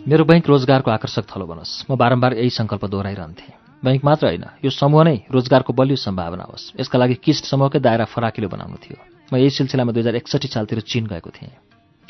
मेरो 0.05 0.25
बैङ्क 0.25 0.47
रोजगारको 0.47 0.91
आकर्षक 0.91 1.25
थलो 1.27 1.47
बनोस्। 1.47 1.91
म 1.91 1.97
बारम्बार 1.97 2.37
यही 2.37 2.51
सङ्कल्प 2.51 2.85
दोहोऱ्याइरहन्थेँ। 2.85 3.53
बैङ्क 3.85 4.05
मात्र 4.05 4.27
होइन 4.27 4.45
यो 4.65 4.71
समूह 4.71 5.05
नै 5.05 5.17
रोजगारको 5.33 5.73
बलियो 5.73 5.97
सम्भावना 5.97 6.45
होस्। 6.45 6.77
यसका 6.81 6.97
लागि 6.99 7.15
किस्ट 7.25 7.45
समूहकै 7.49 7.81
दायरा 7.81 8.05
फराकिलो 8.05 8.49
बनाउनु 8.49 8.77
थियो। 8.85 9.14
म 9.35 9.37
यही 9.37 9.51
सिलसिलामा 9.51 9.93
दुई 9.93 10.03
हजार 10.03 10.15
एकसठी 10.15 10.49
सालतिर 10.49 10.81
चिन 10.87 11.07
गएको 11.07 11.31
थिएँ। 11.31 11.51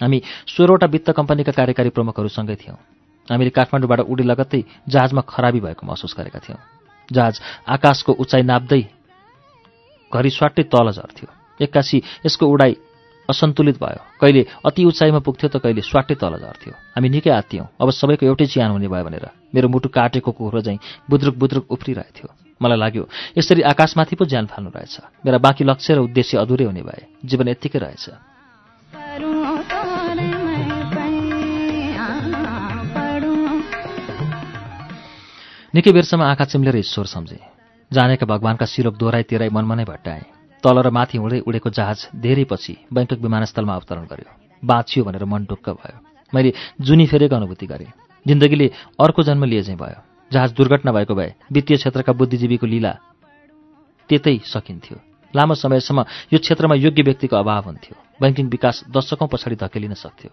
हामी 0.01 0.19
सोह्रवटा 0.47 0.87
वित्त 0.87 1.11
कम्पनीका 1.17 1.53
कार्यकारी 1.53 1.89
प्रमुखहरूसँगै 1.89 2.57
थियौँ। 2.61 2.77
हामीले 3.29 3.51
काठमाडौँबाट 3.51 4.01
उडी 4.05 4.25
लगत्तै 4.29 4.61
जहाजमा 4.85 5.23
खराबी 5.25 5.61
भएको 5.61 5.87
महसुस 5.87 6.15
गरेका 6.19 6.39
थियौँ। 6.45 6.61
जहाज 7.09 7.41
आकाशको 7.69 8.13
उचाइ 8.13 8.43
नाप्दै 8.43 8.83
घरि 10.13 10.31
स्वाटै 10.31 10.63
तल 10.69 10.91
झर्थ्यो। 10.93 11.29
एक्कासी 11.61 11.99
यसको 12.27 12.45
उडाइ 12.47 12.73
असन्तुलित 13.31 13.77
भयो। 13.81 14.01
कहिले 14.21 14.43
अति 14.67 14.85
उचाइमा 14.85 15.19
पुग्थ्यो 15.25 15.49
त 15.49 15.57
कहिले 15.63 15.81
स्वाटै 15.81 16.15
तल 16.15 16.37
झर्थ्यो। 16.37 16.73
हामी 16.95 17.09
निकै 17.09 17.31
आत्तियौँ 17.31 17.67
अब 17.81 17.91
सबैको 17.91 18.27
एउटै 18.27 18.47
चिहान 18.47 18.71
हुने 18.71 18.89
भयो 18.89 19.05
भनेर 19.05 19.27
मेरो 19.55 19.69
मुटु 19.69 19.89
काटेको 19.89 20.31
कुखुरो 20.31 20.61
चाहिँ 20.61 20.79
बुद्रुक 21.11 21.35
बुद्रुक 21.37 21.65
उफ्रिरहेथ्यो। 21.71 22.29
मलाई 22.61 22.79
लाग्यो 22.79 23.09
यसरी 23.39 23.63
आकाशमाथि 23.65 24.17
पो 24.17 24.25
ज्यान 24.25 24.47
फाल्नु 24.47 24.71
रहेछ। 24.71 25.27
मेरा 25.27 25.39
बाँकी 25.39 25.65
लक्ष्य 25.65 25.95
र 25.95 25.99
उद्देश्य 26.07 26.39
अधुरै 26.39 26.65
हुने 26.65 26.83
भए 26.83 27.03
जीवन 27.25 27.49
यत्तिकै 27.49 27.79
रहेछ। 27.79 28.05
निकै 35.75 35.91
बेरसम्म 35.91 36.23
आँखा 36.23 36.45
चिम्लेर 36.45 36.77
ईश्वर 36.77 37.07
सम्झे। 37.07 37.41
जानेका 37.91 38.27
भगवानका 38.27 38.67
सिरोप 38.67 38.95
दोहोऱ्याइ 38.95 39.23
तेह्राई 39.23 39.51
मनमा 39.51 39.75
नै 39.75 39.85
भट्टाए। 39.85 40.23
तल 40.65 40.79
र 40.81 40.91
माथि 40.91 41.19
हुँदै 41.19 41.39
उडेको 41.45 41.71
जहाज 41.71 41.99
धेरै 42.17 42.45
पछि 42.49 42.75
बैङ्कक 42.89 43.19
विमानस्थलमा 43.21 43.75
अवतरण 43.75 44.05
गर्यो। 44.09 44.31
बाँचियो 44.63 45.05
भनेर 45.05 45.25
मन 45.29 45.45
ढुक्क 45.45 45.69
भयो। 45.77 45.99
मैले 46.33 46.53
जुनी 46.81 47.07
फेरेको 47.07 47.37
अनुभूति 47.37 47.67
गरेँ। 47.67 47.93
जिन्दगीले 48.27 48.67
अर्को 48.97 49.23
जन्म 49.23 49.45
लिए 49.45 49.63
चाहिँ 49.63 49.79
भयो। 49.79 50.01
जहाज 50.33 50.51
दुर्घटना 50.57 50.93
भएको 50.93 51.15
भए 51.15 51.35
वित्तीय 51.53 51.77
क्षेत्रका 51.77 52.13
बुद्धिजीवीको 52.13 52.67
लीला 52.67 52.93
त्यतै 54.09 54.37
सकिन्थ्यो। 54.45 54.97
लामो 55.35 55.55
समयसम्म 55.55 56.01
यो 56.33 56.39
क्षेत्रमा 56.39 56.75
योग्य 56.75 57.03
व्यक्तिको 57.03 57.37
अभाव 57.37 57.63
हुन्थ्यो। 57.69 57.95
बैङ्किङ 58.23 58.47
विकास 58.49 58.85
दशकौँ 58.89 59.29
पछाडि 59.29 59.57
धकेलिन 59.61 59.95
सक्थ्यो। 59.95 60.31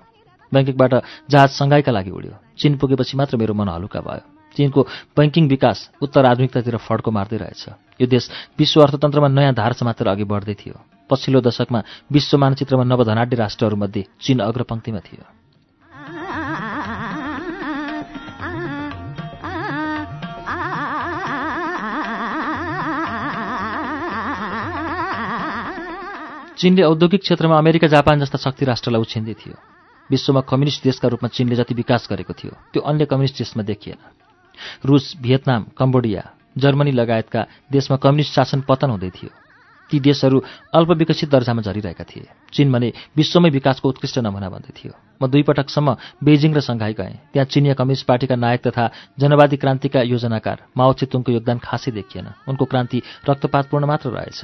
बैङ्किङबाट 0.52 0.94
जहाज 1.32 1.50
सङ्घाइका 1.60 1.92
लागि 1.92 2.12
उड्यो। 2.12 2.34
चिन 2.60 2.78
पुगेपछि 2.80 3.18
मात्र 3.18 3.38
मेरो 3.38 3.54
मन 3.54 3.68
हलुका 3.68 4.00
भयो। 4.00 4.24
चीनको 4.56 4.82
बैङ्किङ 5.18 5.48
विकास 5.48 5.78
उत्तर 6.02 6.26
आधुनिकतातिर 6.26 6.76
फड्को 6.78 7.12
मार्दै 7.12 7.38
रहेछ। 7.38 7.64
यो 8.02 8.08
देश 8.08 8.30
विश्व 8.58 8.82
अर्थतन्त्रमा 8.82 9.28
नयाँ 9.28 9.54
धार 9.54 9.74
समातेर 9.74 10.08
अघि 10.08 10.26
बढ्दै 10.26 10.54
थियो। 10.58 10.76
पछिल्लो 11.10 11.42
दशकमा 11.42 11.80
विश्व 12.12 12.38
मानचित्रमा 12.38 12.84
नवधनाढ्य 12.84 13.36
राष्ट्रहरूमध्ये 13.38 14.04
चीन 14.22 14.40
अग्रपङ्क्तिमा 14.42 15.00
थियो। 15.00 15.24
चीनले 26.58 26.84
औद्योगिक 26.84 27.22
क्षेत्रमा 27.22 27.58
अमेरिका 27.58 27.88
जापान 27.88 28.20
जस्ता 28.20 28.38
शक्ति 28.38 28.66
राष्ट्रलाई 28.66 29.02
उछिन्दै 29.02 29.34
थियो। 29.34 29.56
विश्वमा 30.10 30.42
कम्युनिस्ट 30.42 30.84
देशका 30.84 31.08
रूपमा 31.08 31.30
चीनले 31.30 31.56
जति 31.56 31.74
विकास 31.74 32.08
गरेको 32.10 32.34
थियो 32.34 32.52
त्यो 32.74 32.82
अन्य 32.82 33.06
कम्युनिस्ट 33.06 33.38
देशमा 33.38 33.64
देखिएन। 33.64 33.98
रुस 34.86 35.06
भियतनाम 35.22 35.66
कम्बोडिया 35.78 36.22
जर्मनी 36.58 36.92
लगायतका 36.92 37.46
देशमा 37.72 37.98
कम्युनिस्ट 37.98 38.34
शासन 38.34 38.62
पतन 38.62 38.90
हुँदै 38.90 39.10
थियो। 39.10 39.30
ती 39.90 40.00
देशहरू 40.00 40.44
अल्पविकसित 40.74 41.30
दर्जामा 41.30 41.62
झरिरहेका 41.62 42.04
थिए। 42.04 42.28
चीन 42.54 42.72
भने 42.72 42.94
विश्वमै 43.18 43.50
विकासको 43.50 43.90
उत्कृष्ट 43.90 44.20
नमुना 44.20 44.50
भन्दै 44.50 44.72
थियो। 44.72 44.94
म 45.22 45.28
दुई 45.28 45.44
पटकसम्म 45.44 45.96
बेजिङ 46.24 46.54
र 46.56 46.60
सङ्घाई 46.60 46.94
गएँ। 46.94 47.16
त्यहाँ 47.34 47.46
चिनिया 47.46 47.74
कम्युनिस्ट 47.74 48.08
पार्टीका 48.08 48.36
नायक 48.36 48.62
तथा 48.68 48.86
जनवादी 49.20 49.58
क्रान्तिका 49.58 50.02
योजनाकार 50.02 50.58
माओ 50.78 50.94
चेतुङको 50.94 51.32
योगदान 51.32 51.60
खासै 51.60 51.92
देखिएन। 51.92 52.28
उनको 52.48 52.66
क्रान्ति 52.66 53.02
रक्तपातपूर्ण 53.30 53.86
मात्र 53.86 54.10
रहेछ। 54.10 54.40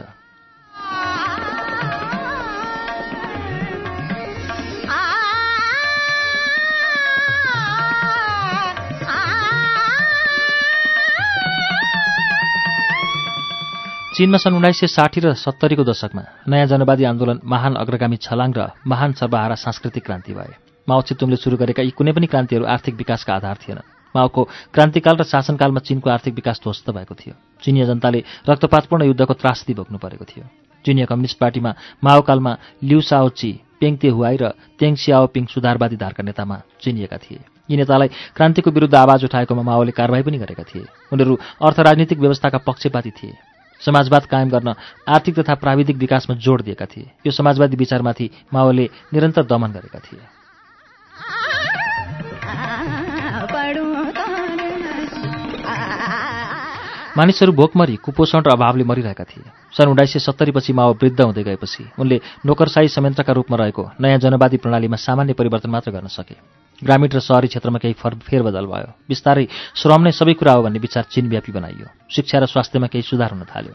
चीनमा 14.17 14.38
सन् 14.38 14.55
उन्नाइस 14.57 14.79
सय 14.79 14.88
साठी 14.89 15.21
र 15.21 15.33
सत्तरीको 15.38 15.83
दशकमा 15.86 16.50
नयाँ 16.50 16.65
जनवादी 16.65 17.03
आन्दोलन 17.05 17.39
महान 17.45 17.74
अग्रगामी 17.77 18.17
छलाङ 18.17 18.50
र 18.50 18.74
महान 18.81 19.13
सर्वहारा 19.13 19.55
सांस्कृतिक 19.55 20.03
क्रान्ति 20.03 20.33
भए। 20.33 20.57
माओ 20.89 21.01
चितुङले 21.05 21.38
सुरु 21.38 21.57
गरेका 21.62 21.86
यी 21.86 21.93
कुनै 21.93 22.17
पनि 22.17 22.25
क्रान्तिहरू 22.25 22.65
आर्थिक 22.65 22.95
विकासका 22.97 23.33
आधार 23.38 23.57
थिएन। 23.62 23.79
माओको 24.15 24.41
क्रान्तिकाल 24.74 25.15
र 25.21 25.24
शासनकालमा 25.24 25.86
चीनको 25.86 26.09
आर्थिक 26.09 26.33
विकास 26.33 26.57
ध्वस्त 26.65 26.89
भएको 26.97 27.13
थियो। 27.13 27.33
चिनिया 27.62 27.86
जनताले 27.86 28.24
रक्तपातपूर्ण 28.50 29.05
युद्धको 29.05 29.33
त्रासदी 29.38 29.74
भोग्नु 29.77 29.97
परेको 30.01 30.25
थियो। 30.25 30.45
चिनिया 30.81 31.05
कम्युनिस्ट 31.05 31.38
पार्टीमा 31.38 31.71
माओकालमा 32.01 32.57
लिउ 32.89 33.01
साओची 33.05 33.51
पेङते 33.77 34.09
हुआई 34.09 34.38
र 34.41 34.57
तेङ 34.81 34.97
सियाओपिङ 34.97 35.45
सुधारवादी 35.45 35.97
धारका 36.01 36.25
नेतामा 36.25 36.57
चिनिएका 36.81 37.17
थिए। 37.21 37.45
यी 37.69 37.77
नेतालाई 37.77 38.09
क्रान्तिको 38.33 38.71
विरुद्ध 38.74 38.95
आवाज 38.97 39.29
उठाएकोमा 39.29 39.62
माओले 39.62 39.93
कारवाही 39.93 40.24
पनि 40.25 40.38
गरेका 40.41 40.63
थिए। 40.65 40.89
उनीहरू 41.13 41.38
अर्थ 41.62 41.77
राजनीतिक 41.86 42.17
व्यवस्थाका 42.17 42.57
पक्षपाती 42.65 43.13
थिए। 43.13 43.38
समाजवाद 43.86 44.25
कायम 44.25 44.50
गर्न 44.50 44.74
आर्थिक 45.07 45.39
तथा 45.39 45.55
प्राविधिक 45.55 45.98
विकासमा 45.98 46.36
जोड 46.36 46.62
दिएका 46.62 46.86
थिए। 46.86 47.12
यो 47.25 47.31
समाजवादी 47.31 47.77
विचारमाथि 47.77 48.29
माओले 48.53 48.89
निरन्तर 49.13 49.43
दमन 49.43 49.72
गरेका 49.72 50.00
थिए। 50.00 50.19
मानिसहरू 57.17 57.51
भोकमरी 57.51 57.96
कुपोषण 57.96 58.41
र 58.46 58.50
अभावले 58.53 58.84
मरिरहेका 58.84 59.24
थिए। 59.24 59.50
सन् 59.74 59.89
उन्नाइस 59.89 60.13
सय 60.13 60.19
सत्तरीपछि 60.19 60.74
माओ 60.74 60.93
वृद्ध 60.93 61.22
हुँदै 61.22 61.43
गएपछि 61.43 61.89
उनले 62.00 62.22
नोकरसाई 62.46 62.88
संयन्त्रका 62.88 63.34
रूपमा 63.34 63.57
रहेको 63.57 63.84
नयाँ 64.01 64.19
जनवादी 64.19 64.57
प्रणालीमा 64.57 64.96
सामान्य 64.96 65.34
परिवर्तन 65.34 65.69
मात्र 65.69 65.91
गर्न 65.91 66.07
सके। 66.07 66.57
ग्रामीण 66.84 67.10
र 67.10 67.19
सहरी 67.19 67.48
क्षेत्रमा 67.48 67.79
केही 67.81 67.93
फर 67.98 68.15
फेरबदल 68.22 68.65
भयो। 68.65 68.89
बिस्तारै 69.10 69.46
श्रम 69.75 70.01
नै 70.05 70.12
सबै 70.12 70.34
कुरा 70.38 70.53
हो 70.53 70.62
भन्ने 70.63 70.79
विचार 70.79 71.03
चीनव्यापी 71.10 71.51
बनाइयो। 71.51 71.88
शिक्षा 72.10 72.38
र 72.39 72.46
स्वास्थ्यमा 72.46 72.88
केही 72.88 73.01
सुधार 73.01 73.31
हुन 73.34 73.43
थाल्यो। 73.50 73.74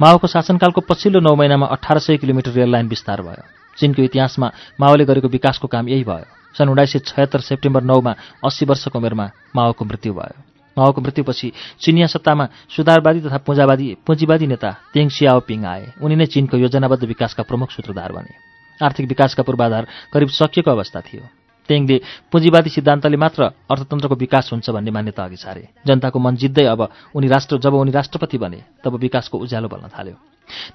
माओको 0.00 0.26
शासनकालको 0.26 0.80
पछिल्लो 0.80 1.20
नौ 1.20 1.34
महिनामा 1.36 1.66
अठार 1.66 1.98
सय 2.00 2.16
किलोमिटर 2.16 2.50
रेल 2.56 2.70
लाइन 2.72 2.88
विस्तार 2.88 3.22
भयो। 3.22 3.44
चीनको 3.78 4.02
इतिहासमा 4.02 4.48
माओले 4.80 5.04
गरेको 5.04 5.28
विकासको 5.28 5.68
काम 5.68 5.88
यही 5.88 6.04
भयो। 6.04 6.26
सन् 6.56 6.68
उन्नाइस 6.68 6.92
सय 6.92 6.98
छयत्तर 7.06 7.40
सेप्टेम्बर 7.40 7.82
नौमा 7.82 8.12
अस्सी 8.44 8.64
वर्षको 8.66 8.98
उमेरमा 8.98 9.26
माओको 9.56 9.84
मृत्यु 9.84 10.12
भयो। 10.12 10.36
माओको 10.76 11.00
मृत्युपछि 11.00 11.52
चिनिया 11.80 12.06
सत्तामा 12.06 12.48
सुधारवादी 12.72 13.20
तथा 13.20 13.38
पुँजावादी 13.46 13.86
पुँजीवादी 14.06 14.46
नेता 14.46 14.70
तेङ 14.94 15.08
सियाओपिङ 15.08 15.64
आए। 15.64 15.92
उनी 16.02 16.16
नै 16.16 16.26
चीनको 16.26 16.56
योजनाबद्ध 16.56 17.04
विकासका 17.04 17.42
प्रमुख 17.42 17.70
सूत्रधार 17.70 18.12
बने। 18.12 18.32
आर्थिक 18.80 19.06
विकासका 19.06 19.42
पूर्वाधार 19.42 19.86
करिब 20.12 20.28
सकिएको 20.28 20.70
अवस्था 20.70 21.00
थियो। 21.00 21.22
तेङले 21.70 21.96
पुँजीवादी 22.32 22.70
सिद्धान्तले 22.70 23.16
मात्र 23.16 23.42
अर्थतन्त्रको 23.70 24.14
विकास 24.18 24.50
हुन्छ 24.52 24.70
भन्ने 24.74 24.90
मान्यता 24.90 25.22
अघि 25.24 25.38
सारे 25.38 25.62
जनताको 25.86 26.18
मन 26.18 26.34
जित्दै 26.36 26.66
अब 26.66 26.80
उनी 27.14 27.28
राष्ट्र 27.30 27.58
जब 27.62 27.74
उनी 27.76 27.90
राष्ट्रपति 27.94 28.38
बने 28.42 28.60
तब 28.82 28.98
विकासको 28.98 29.38
उज्यालो 29.38 29.68
बल्न 29.70 29.86
थाल्यो। 29.94 30.16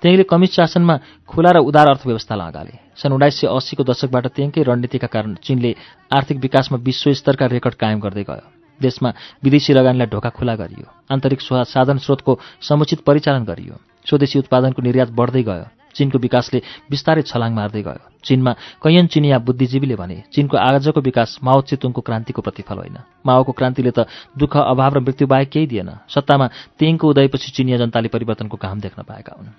तेङले 0.02 0.24
कम्युनिस्ट 0.24 0.56
शासनमा 0.56 0.96
खुला 1.28 1.52
र 1.52 1.58
उदार 1.60 1.88
अर्थव्यवस्था 1.90 2.36
लगाले। 2.36 2.74
सन् 2.96 3.12
उन्नाइस 3.12 3.36
सय 3.40 3.48
अस्सीको 3.52 3.84
दशकबाट 3.84 4.26
तेङकै 4.32 4.64
रणनीतिका 4.64 5.08
कारण 5.12 5.36
चीनले 5.44 5.76
आर्थिक 6.16 6.38
विकासमा 6.40 6.78
विश्वस्तरका 6.80 7.46
रेकर्ड 7.52 7.76
कायम 7.76 8.00
गर्दै 8.00 8.24
गयो। 8.24 8.48
देशमा 8.80 9.10
विदेशी 9.44 9.74
लगानीलाई 9.76 10.08
ढोका 10.08 10.30
खुला 10.32 10.56
गरियो। 10.56 10.88
आन्तरिक 11.12 11.40
साधन 11.44 11.98
स्रोतको 12.00 12.40
समुचित 12.62 13.00
परिचालन 13.04 13.44
गरियो। 13.44 13.76
स्वदेशी 14.08 14.40
उत्पादनको 14.40 14.80
निर्यात 14.82 15.10
बढ्दै 15.12 15.44
गयो। 15.44 15.68
चीनको 15.96 16.18
विकासले 16.20 16.60
बिस्तारै 16.92 17.24
छलाङ 17.24 17.52
मार्दै 17.56 17.82
गयो। 17.82 18.04
चीनमा 18.24 18.52
कैयन 18.84 19.08
चिनिया 19.08 19.38
बुद्धिजीवीले 19.40 19.96
भने 19.96 20.18
चीनको 20.34 20.56
आजको 20.58 21.00
विकास 21.02 21.40
माओ 21.44 21.62
चेतुङको 21.70 22.02
क्रान्तिको 22.02 22.42
प्रतिफल 22.42 22.78
होइन। 22.78 22.98
माओको 23.26 23.52
क्रान्तिले 23.52 23.92
त 23.92 24.08
दुःख 24.38 24.54
अभाव 24.58 24.92
र 24.94 25.00
मृत्यु 25.00 25.28
बाहेक 25.28 25.50
केही 25.50 25.68
दिएन। 25.68 25.90
सत्तामा 26.10 26.46
तेङको 26.80 27.06
उदयपछि 27.08 27.50
चिनिया 27.56 27.78
जनताले 27.78 28.08
परिवर्तनको 28.12 28.58
काम 28.58 28.78
देख्न 28.80 29.04
पाएका 29.04 29.34
हुन्। 29.38 29.50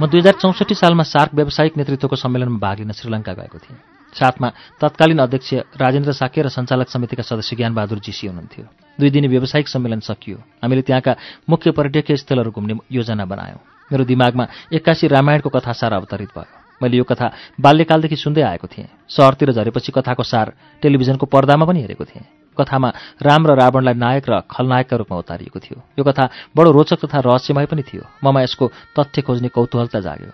म 0.00 0.06
दुई 0.06 0.20
हजार 0.20 0.34
चौसठी 0.38 0.74
सालमा 0.78 1.02
सार्क 1.02 1.34
व्यावसायिक 1.34 1.76
नेतृत्वको 1.76 2.16
सम्मेलनमा 2.16 2.58
भाग 2.62 2.78
लिन 2.78 2.92
श्रीलङ्का 2.94 3.32
गएको 3.34 3.58
थिएँ। 3.58 3.78
साथमा 4.14 4.48
तत्कालीन 4.78 5.18
अध्यक्ष 5.18 5.74
राजेन्द्र 5.74 6.12
साके 6.14 6.42
र 6.42 6.48
सञ्चालक 6.54 6.86
समितिका 6.86 7.22
सदस्य 7.26 7.56
ज्ञानबहादुर 7.58 7.98
जीसी 7.98 8.30
हुनुहुन्थ्यो। 8.30 8.64
दुई 8.94 9.10
दिने 9.10 9.26
व्यावसायिक 9.26 9.66
सम्मेलन 9.66 10.00
सकियो। 10.06 10.38
हामीले 10.62 10.82
त्यहाँका 10.86 11.12
मुख्य 11.50 11.70
पर्यटकीय 11.74 12.16
स्थलहरू 12.16 12.50
घुम्ने 12.54 12.78
योजना 12.94 13.24
बनायौँ। 13.26 13.58
मेरो 13.90 14.04
दिमागमा 14.06 14.44
एक्कासी 14.70 15.06
रामायणको 15.10 15.50
कथा 15.50 15.72
सार 15.74 15.92
अवतरित 15.98 16.30
भयो। 16.30 16.78
मैले 16.78 16.96
यो 16.96 17.04
कथा 17.04 17.58
बाल्यकालदेखि 17.58 18.16
सुन्दै 18.16 18.42
आएको 18.54 18.66
थिएँ। 18.70 18.86
सहरतिर 19.10 19.50
झरेपछि 19.50 19.90
कथाको 19.90 20.22
सार 20.22 20.54
टेलिभिजनको 20.78 21.26
पर्दामा 21.26 21.66
पनि 21.66 21.82
हेरेको 21.82 22.04
थिएँ। 22.06 22.37
कथामा 22.60 22.88
राम 23.22 23.46
र 23.46 23.50
रावणलाई 23.54 23.94
नायक 23.94 24.26
र 24.28 24.40
खलनायकका 24.50 24.96
रूपमा 24.96 25.18
उतारिएको 25.18 25.58
थियो। 25.58 25.78
यो 25.98 26.04
कथा 26.04 26.24
बडो 26.56 26.70
रोचक 26.70 26.98
तथा 27.04 27.18
रहस्यमय 27.20 27.66
पनि 27.66 27.82
थियो। 27.82 28.02
ममा 28.24 28.42
यसको 28.42 28.66
तथ्य 28.98 29.22
खोज्ने 29.22 29.48
कौतूहलता 29.48 30.00
जाग्यो। 30.00 30.30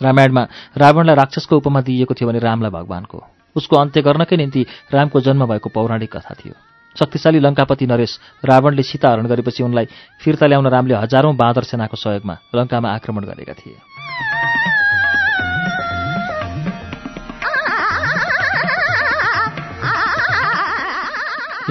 रामायणमा 0.00 0.42
रावणलाई 0.76 1.14
राक्षसको 1.14 1.56
उपमा 1.56 1.80
दिइएको 1.80 2.14
थियो 2.14 2.28
भने 2.28 2.38
रामलाई 2.38 2.70
भगवानको। 2.70 3.18
उसको 3.56 3.76
अन्त्य 3.76 4.02
गर्नकै 4.02 4.36
निम्ति 4.36 4.66
रामको 4.94 5.20
जन्म 5.20 5.46
भएको 5.46 5.68
पौराणिक 5.70 6.10
कथा 6.16 6.34
थियो। 6.34 6.54
शक्तिशाली 6.96 7.38
लङ्कापति 7.38 7.86
नरेश 7.86 8.18
रावणले 8.44 8.82
सीता 8.82 9.08
हरण 9.10 9.26
गरेपछि 9.26 9.62
उनलाई 9.62 9.86
फिर्ता 10.20 10.46
ल्याउन 10.46 10.66
रामले 10.66 10.94
हजारौं 10.94 11.36
बाँदर 11.36 11.62
सेनाको 11.62 11.96
सहयोगमा 11.96 12.34
लङ्कामा 12.54 12.88
आक्रमण 12.90 13.24
गरेका 13.30 13.54
थिए। 13.54 14.39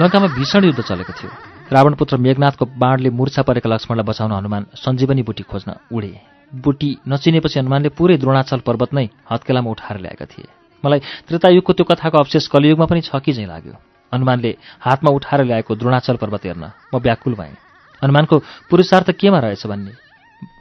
लङ्कामा 0.00 0.28
भीषण 0.32 0.64
युद्ध 0.64 0.80
चलेको 0.80 1.12
थियो। 1.12 1.30
रावणपुत्र 1.68 2.16
मेघनाथको 2.16 2.64
बाणले 2.72 3.10
मूर्छा 3.12 3.42
परेका 3.44 3.68
लक्ष्मणलाई 3.68 4.06
बचाउन 4.08 4.32
हनुमान 4.32 4.62
सञ्जीवनी 4.72 5.22
बुटी 5.28 5.44
खोज्न 5.44 5.76
उडे। 5.92 6.12
बुटी 6.52 6.90
नचिनेपछि 7.04 7.58
हनुमानले 7.60 7.88
पुरै 7.92 8.16
द्रोणाचल 8.16 8.60
पर्वत 8.64 8.90
नै 8.96 9.06
हत्केलामा 9.28 9.70
उठाएर 9.70 9.96
ल्याएका 10.00 10.24
थिए। 10.24 10.48
मलाई 10.84 11.00
त्रेतायुगको 11.28 11.72
त्यो 11.76 11.84
कथाको 11.84 12.16
अवशेष 12.16 12.48
कलियुगमा 12.48 12.86
पनि 12.88 13.00
छ 13.04 13.12
कि 13.20 13.32
चाहिँ 13.36 13.48
लाग्यो? 13.52 13.76
हनुमानले 14.12 14.50
हातमा 14.80 15.10
उठाएर 15.12 15.40
ल्याएको 15.44 15.72
द्रोणाचल 15.76 16.16
पर्वत 16.16 16.42
हेर्न 16.48 16.64
म 16.64 16.96
व्याकुल 16.96 17.34
भएँ। 17.36 17.54
हनुमानको 18.00 18.34
पुरुषार्थ 18.72 19.08
केमा 19.20 19.38
रहेछ 19.44 19.66
भन्ने 19.68 19.92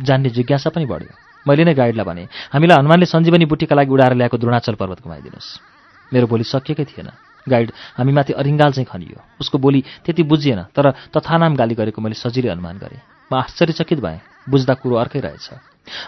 जान्ने 0.04 0.30
जिज्ञासा 0.36 0.70
पनि 0.76 0.84
बढ्यो। 0.84 1.16
मैले 1.48 1.64
नै 1.64 1.74
गाइडलाई 1.80 2.06
भने 2.06 2.24
हामीलाई 2.52 2.76
हनुमानले 2.76 3.08
सञ्जीवनी 3.08 3.46
बुटीका 3.48 3.72
लागि 3.72 3.88
उडाएर 3.88 4.14
ल्याएको 4.20 4.36
द्रोणाचल 4.36 4.76
पर्वत 4.76 5.00
घुमाइदिनुहोस्। 5.00 5.50
मेरो 6.12 6.28
बोली 6.28 6.44
सकिएकै 6.44 6.86
थिएन। 6.92 7.29
गाइड 7.50 7.72
हामीमाथि 7.98 8.34
अरिङ्गाल 8.34 8.72
चाहिँ 8.72 8.86
खनियो। 8.86 9.20
उसको 9.42 9.58
बोली 9.58 9.82
त्यति 10.06 10.24
बुझिएन 10.24 10.62
तर 10.76 10.86
तथानाम 11.14 11.56
गाली 11.56 11.76
गरेको 11.76 12.02
मैले 12.02 12.16
सजिलै 12.16 12.50
अनुमान 12.50 12.78
गरेँ। 12.78 13.02
म 13.32 13.36
आश्चर्यचकित 13.36 14.00
भएँ 14.00 14.20
बुझ्दा 14.50 14.74
कुरो 14.82 14.96
अर्कै 14.96 15.20
रहेछ। 15.20 15.50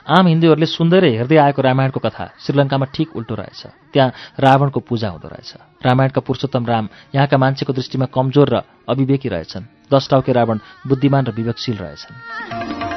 आम 0.06 0.28
हिन्दूहरूले 0.28 0.66
सुन्दै 0.66 1.10
हेर्दै 1.18 1.38
आएको 1.38 1.62
रामायणको 1.62 2.00
कथा 2.00 2.26
श्रीलङ्कामा 2.38 2.86
ठिक 2.94 3.16
उल्टो 3.18 3.36
रहेछ। 3.36 3.62
त्यहाँ 3.94 4.14
रावणको 4.38 4.80
पूजा 4.80 5.10
हुँदो 5.10 5.28
रहेछ। 5.28 5.52
रामायणका 5.86 6.22
पुरुषोत्तम 6.22 6.66
राम 6.66 6.86
यहाँका 7.16 7.38
मान्छेको 7.38 7.74
दृष्टिमा 7.74 8.06
कमजोर 8.14 8.50
र 8.50 8.62
अविवेकी 8.90 9.30
रहेछन्। 9.30 9.90
दस 9.94 10.10
टाउके 10.10 10.32
रावण 10.34 10.58
बुद्धिमान 10.88 11.26
र 11.26 11.32
विवेकशील 11.32 11.78
रहेछन्। 11.78 12.91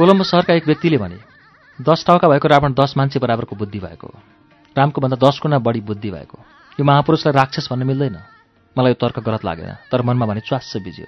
कोलम्बो 0.00 0.24
सहरका 0.24 0.54
एक 0.56 0.64
व्यक्तिले 0.64 0.96
भने 0.96 1.16
दस 1.78 2.04
टाउका 2.08 2.28
भएको 2.28 2.48
रावण 2.48 2.72
दस 2.72 2.96
मान्छे 2.96 3.20
बराबरको 3.20 3.52
बुद्धि 3.52 3.78
भएको। 3.84 4.08
रामको 4.76 4.96
भन्दा 4.96 5.16
दस 5.20 5.40
गुणा 5.42 5.58
बढी 5.60 5.80
बुद्धि 5.84 6.10
भएको। 6.10 6.38
यो 6.80 6.84
महापुरुषलाई 6.88 7.36
राक्षस 7.36 7.68
भन्नु 7.68 7.84
मिल्दैन। 7.84 8.16
मलाई 8.76 8.90
यो 8.90 8.96
तर्क 8.96 9.20
गलत 9.20 9.44
लागेन 9.44 9.76
तर 9.92 10.00
मनमा 10.00 10.24
भने 10.24 10.40
च्वास्स 10.40 10.80
बिज्यो 10.80 11.04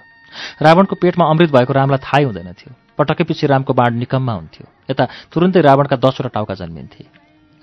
रावणको 0.61 0.95
पेटमा 1.01 1.25
अमृत 1.25 1.51
भएको 1.57 1.73
रामलाई 1.73 2.05
थाहै 2.05 2.25
हुँदैन 2.29 2.53
थियो। 2.53 2.73
पटक्कै 3.01 3.25
पछि 3.25 3.47
रामको 3.49 3.73
बाँड 3.73 3.97
निकममा 3.97 4.33
हुन्थ्यो। 4.33 4.65
यता 4.93 5.05
तुरुन्तै 5.33 5.61
रावणका 5.65 5.97
दसवटा 5.97 6.29
टाउका 6.37 6.55
जन्मिन्थे। 6.61 7.05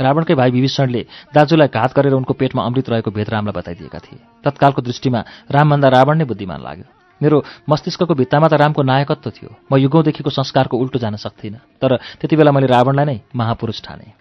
रावणकै 0.02 0.34
भाइ 0.34 0.50
विभीषणले 0.50 1.02
दाजुलाई 1.30 1.70
घात 1.70 1.94
गरेर 1.94 2.18
उनको 2.18 2.34
पेटमा 2.34 2.66
अमृत 2.66 2.90
रहेको 2.90 3.12
भेद 3.14 3.30
रामलाई 3.30 3.54
बताइदिएका 3.54 4.00
थिए। 4.02 4.20
तत्कालको 4.42 4.82
दृष्टिमा 4.82 5.20
रामभन्दा 5.46 5.88
रावण 5.94 6.18
नै 6.18 6.26
बुद्धिमान 6.26 6.62
लाग्यो। 6.66 6.99
मेरो 7.22 7.44
मस्तिष्कको 7.70 8.14
भित्तामा 8.16 8.48
त 8.48 8.54
रामको 8.54 8.82
नायकत्व 8.84 9.30
थियो। 9.30 9.52
म 9.72 9.78
युगौँदेखिको 9.78 10.30
संस्कारको 10.30 10.78
उल्टो 10.78 11.00
जान 11.00 11.16
सक्थिनँ। 11.16 11.60
तर 11.82 11.96
त्यति 12.20 12.36
बेला 12.36 12.52
मैले 12.52 12.68
रावणलाई 12.68 13.06
नै 13.06 13.20
महापुरुष 13.36 13.82
ठाने। 13.84 14.16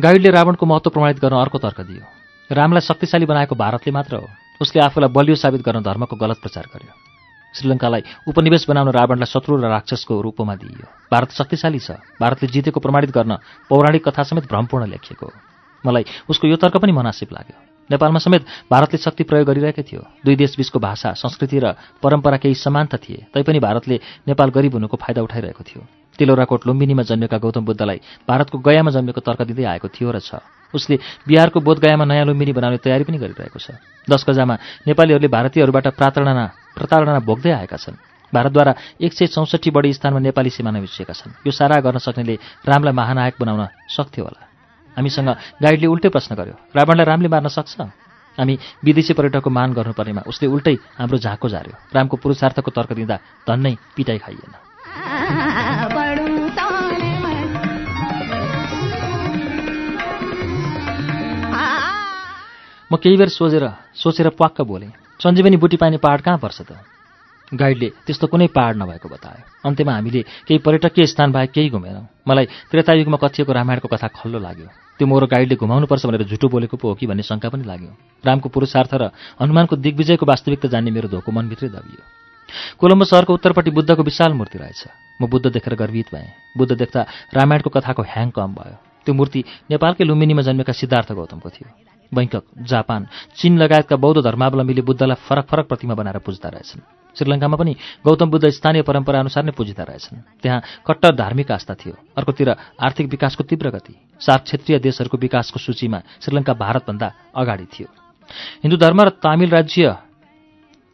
गाइडले 0.00 0.30
रावणको 0.30 0.66
महत्त्व 0.66 0.90
प्रमाणित 0.90 1.18
गर्न 1.20 1.36
अर्को 1.36 1.58
तर्क 1.58 1.80
दियो। 1.80 2.04
रामलाई 2.50 2.80
शक्तिशाली 2.80 3.26
बनाएको 3.26 3.54
भारतले 3.54 3.92
मात्र 3.92 4.16
हो। 4.16 4.28
उसले 4.60 4.82
आफूलाई 4.82 5.08
बलियो 5.08 5.36
साबित 5.36 5.62
गर्न 5.62 5.80
धर्मको 5.80 6.16
गलत 6.16 6.38
प्रचार 6.38 6.66
गर्यो। 6.74 7.13
श्रीलङ्कालाई 7.54 8.02
उपनिवेश 8.28 8.66
बनाउन 8.68 8.88
रावणलाई 8.90 9.30
शत्रु 9.30 9.56
र 9.56 9.70
राक्षसको 9.70 10.14
रूपमा 10.20 10.54
दिइयो। 10.58 10.86
भारत 11.10 11.30
शक्तिशाली 11.38 11.78
छ। 11.78 11.98
भारतले 12.18 12.46
जितेको 12.50 12.80
प्रमाणित 12.80 13.10
गर्न 13.14 13.32
पौराणिक 13.70 14.02
कथा 14.02 14.22
समेत 14.22 14.44
भ्रमपूर्ण 14.50 14.90
लेखिएको 14.90 15.28
मलाई 15.84 16.04
उसको 16.28 16.48
यो 16.48 16.56
तर्क 16.56 16.76
पनि 16.80 16.92
मनासिब 16.92 17.28
लाग्यो। 17.30 17.56
नेपालमा 17.90 18.18
समेत 18.18 18.42
भारतले 18.72 18.98
शक्ति 18.98 19.22
प्रयोग 19.28 19.46
गरिरहेकै 19.46 19.82
थियो। 19.84 20.00
दुई 20.24 20.36
देशबीचको 20.40 20.78
भाषा 20.80 21.12
संस्कृति 21.20 21.58
र 21.60 21.76
परम्परा 22.00 22.36
केही 22.40 22.56
समानता 22.56 22.96
थिए 22.96 23.28
तैपनि 23.28 23.60
भारतले 23.60 24.00
नेपाल 24.24 24.48
गरिब 24.50 24.72
हुनुको 24.74 24.96
फाइदा 24.96 25.20
उठाइरहेको 25.22 25.62
थियो। 25.62 25.82
तिलौराकोट 26.18 26.66
लुम्बिनीमा 26.66 27.02
जन्मेका 27.04 27.38
गौतम 27.38 27.64
बुद्धलाई 27.68 28.00
भारतको 28.24 28.56
गयामा 28.58 28.90
जन्मेको 28.90 29.20
तर्क 29.20 29.42
दिँदै 29.52 29.64
आएको 29.76 29.88
थियो 29.92 30.10
र 30.10 30.18
छ। 30.24 30.40
उसले 30.74 30.98
बिहारको 31.28 31.58
बोधगयामा 31.60 32.04
नयाँ 32.04 32.26
लुम्बिनी 32.26 32.52
बनाउने 32.52 32.78
तयारी 32.82 33.04
पनि 33.06 33.18
गरिरहेको 33.18 33.58
छ। 33.58 33.78
दस 34.04 34.22
गजामा 34.28 34.54
नेपालीहरूले 34.86 35.28
भारतीयहरूबाट 35.30 35.86
प्रातरणा 35.94 36.44
प्रताडना 36.74 37.22
भोग्दै 37.22 37.52
आएका 37.62 37.78
छन्। 37.78 37.96
भारतद्वारा 38.32 38.72
एक 38.98 39.12
सय 39.14 39.26
चौसठी 39.30 39.70
बढी 39.70 39.94
स्थानमा 39.94 40.18
नेपाली 40.18 40.50
सिमाना 40.50 40.82
मिसिएका 40.82 41.14
छन्। 41.14 41.46
यो 41.46 41.52
सारा 41.54 41.78
गर्न 41.78 41.98
सक्नेले 42.02 42.34
रामलाई 42.66 42.92
महानायक 42.92 43.34
बनाउन 43.38 43.62
सक्थ्यो 43.86 44.24
होला। 44.26 44.42
हामीसँग 44.98 45.30
गाइडले 45.62 45.86
उल्टै 45.86 46.08
प्रश्न 46.10 46.34
गर्यो 46.34 46.54
रावणलाई 46.74 47.06
रामले 47.06 47.28
मार्न 47.30 47.48
सक्छ? 47.48 47.78
हामी 48.34 48.54
विदेशी 48.82 49.14
पर्यटकको 49.14 49.50
मान 49.50 49.78
गर्नुपर्नेमा 49.78 50.26
उसले 50.26 50.50
उल्टै 50.50 50.74
हाम्रो 50.98 51.18
झाँको 51.22 51.46
झार्यो। 51.48 51.74
रामको 51.94 52.16
पुरुषार्थको 52.18 52.70
तर्क 52.74 52.90
दिँदा 52.98 53.16
धन्नै 53.46 53.74
पिटाइ 53.94 54.18
खाइएन। 54.18 54.54
म 62.94 62.96
केही 62.96 63.16
बेर 63.18 63.28
सोचेर 63.28 63.66
सोचेर 63.98 64.28
प्वाक्क 64.38 64.62
बोलेँ 64.62 64.94
सञ्जीवनी 65.18 65.56
बुटी 65.58 65.76
पाइने 65.82 65.98
पहाड 65.98 66.20
कहाँ 66.22 66.38
पर्छ 66.38 66.62
त? 66.62 66.78
गाइडले 67.50 67.88
त्यस्तो 68.06 68.26
कुनै 68.30 68.46
पहाड 68.54 68.74
नभएको 68.78 69.08
बतायो 69.10 69.66
अन्त्यमा 69.66 69.92
हामीले 69.98 70.22
केही 70.46 70.58
पर्यटकीय 70.62 71.06
स्थान 71.10 71.32
बाहेक 71.34 71.50
केही 71.50 71.68
घुमेनौँ। 71.74 72.06
मलाई 72.22 72.46
त्रेतायुगमा 72.70 73.18
कथिएको 73.18 73.50
रामायणको 73.50 73.88
कथा 73.90 74.08
खल्लो 74.14 74.38
लाग्यो। 74.38 74.68
त्यो 74.98 75.06
मोरो 75.10 75.26
गाइडले 75.26 75.58
घुमाउनुपर्छ 75.58 76.06
भनेर 76.06 76.22
झुटो 76.22 76.46
बोलेको 76.54 76.76
पो 76.78 76.88
हो 76.88 76.94
कि 76.94 77.06
भन्ने 77.10 77.26
शङ्का 77.26 77.50
पनि 77.50 77.66
लाग्यो। 77.66 77.90
रामको 78.22 78.48
पुरुषार्थ 78.54 78.94
र 78.94 79.10
हनुमानको 79.42 79.74
दिग्विजयको 79.74 80.22
वास्तविकता 80.22 80.70
जान्ने 80.70 80.90
मेरो 80.94 81.10
धोको 81.10 81.30
मनभित्रै 81.34 81.74
दबियो। 81.74 82.02
कोलम्बो 82.78 83.04
सहरको 83.10 83.32
उत्तरपट्टि 83.34 83.70
बुद्धको 83.74 84.02
विशाल 84.06 84.32
मूर्ति 84.38 84.58
रहेछ। 84.62 84.82
म 85.18 85.26
बुद्ध 85.26 85.50
देखेर 85.50 85.74
गर्वित 85.74 86.14
भएँ। 86.14 86.30
बुद्ध 86.58 86.72
देख्दा 86.78 87.00
रामायणको 87.34 87.70
कथाको 87.74 88.02
ह्याङ 88.06 88.30
कम 88.30 88.54
भयो। 88.54 88.78
त्यो 89.02 89.14
मूर्ति 89.14 89.40
नेपालकै 89.70 90.04
लुम्बिनीमा 90.06 90.42
जन्मेका 90.46 90.72
सिद्धार्थ 90.72 91.12
गौतमको 91.12 91.50
थियो। 91.50 91.68
बैङ्कक 92.14 92.44
जापान 92.62 93.06
चीन 93.36 93.58
लगायतका 93.58 93.96
बौद्ध 93.96 94.22
धर्मावलम्बीले 94.22 94.82
बुद्धलाई 94.82 95.18
फरक 95.26 95.46
फरक 95.46 95.66
प्रतिमा 95.68 95.94
बनाएर 95.94 96.18
पुज्दा 96.18 96.48
रहेछन्। 96.48 96.80
श्रीलङ्कामा 97.16 97.56
पनि 97.56 97.72
गौतम 98.06 98.30
बुद्ध 98.30 98.48
स्थानीय 98.48 98.82
परम्परा 98.82 99.18
अनुसार 99.20 99.44
नै 99.44 99.52
पुजिँदा 99.52 99.82
रहेछन्। 99.82 100.42
त्यहाँ 100.42 100.60
कट्टर 100.86 101.14
धार्मिक 101.14 101.50
आस्था 101.50 101.74
थियो। 101.74 101.94
अर्कोतिर 102.16 102.48
आर्थिक 102.78 103.06
विकासको 103.10 103.42
तीव्र 103.44 103.70
गति। 103.70 103.94
सार्क 104.18 104.42
क्षेत्रीय 104.44 104.78
देशहरूको 104.78 105.18
विकासको 105.18 105.58
सूचीमा 105.58 105.98
श्रीलङ्का 106.22 106.54
भारतभन्दा 106.54 107.08
अगाडि 107.34 107.66
थियो। 107.70 107.88
हिन्दू 108.62 108.76
धर्म 108.76 108.98
र 109.02 109.08
तामिल 109.22 109.50
राज्य 109.50 109.96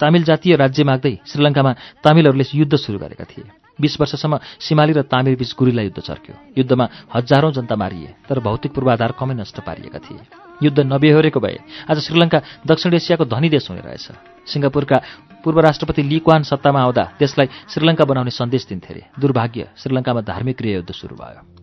तामिल 0.00 0.22
जातीय 0.24 0.56
राज्य 0.56 0.84
माग्दै 0.84 1.14
श्रीलङ्कामा 1.28 1.72
तामिलहरूले 2.04 2.44
युद्ध 2.54 2.74
सुरु 2.76 2.98
गरेका 2.98 3.24
थिए। 3.24 3.59
बीस 3.78 4.00
वर्षसम्म 4.00 4.38
सिमाली 4.58 4.92
र 4.92 5.02
तामिल 5.02 5.36
बीच 5.36 5.54
गुरिला 5.54 5.82
युद्ध 5.82 6.00
चर्क्यो। 6.00 6.34
युद्धमा 6.58 6.88
हजारौं 7.14 7.52
जनता 7.52 7.76
मारिए 7.76 8.14
तर 8.28 8.40
भौतिक 8.40 8.72
पूर्वाधार 8.74 9.12
कमै 9.12 9.34
नष्ट 9.34 9.60
पारिएका 9.60 9.98
थिए। 9.98 10.20
युद्ध 10.62 10.80
नबेहोरेको 10.80 11.40
भए 11.40 11.58
आज 11.90 11.98
श्रीलङ्का 12.00 12.40
दक्षिण 12.66 12.94
एसियाको 12.94 13.24
धनी 13.24 13.48
देश 13.48 13.70
हुने 13.70 13.80
रहेछ। 13.80 14.06
सिङ्गापुरका 14.46 14.96
पूर्व 15.44 15.60
राष्ट्रपति 15.60 16.02
लिक्वान 16.02 16.42
सत्तामा 16.42 16.80
आउँदा 16.80 17.04
देशलाई 17.18 17.48
श्रीलङ्का 17.68 18.04
बनाउने 18.04 18.30
सन्देश 18.30 18.66
दिन्थे 18.68 18.92
अरे 18.94 19.02
दुर्भाग्य 19.20 19.68
श्रीलङ्कामा 19.76 20.20
धार्मिक 20.20 20.56
गृहयुद्ध 20.56 20.92
सुरु 20.92 21.16
भयो। 21.16 21.59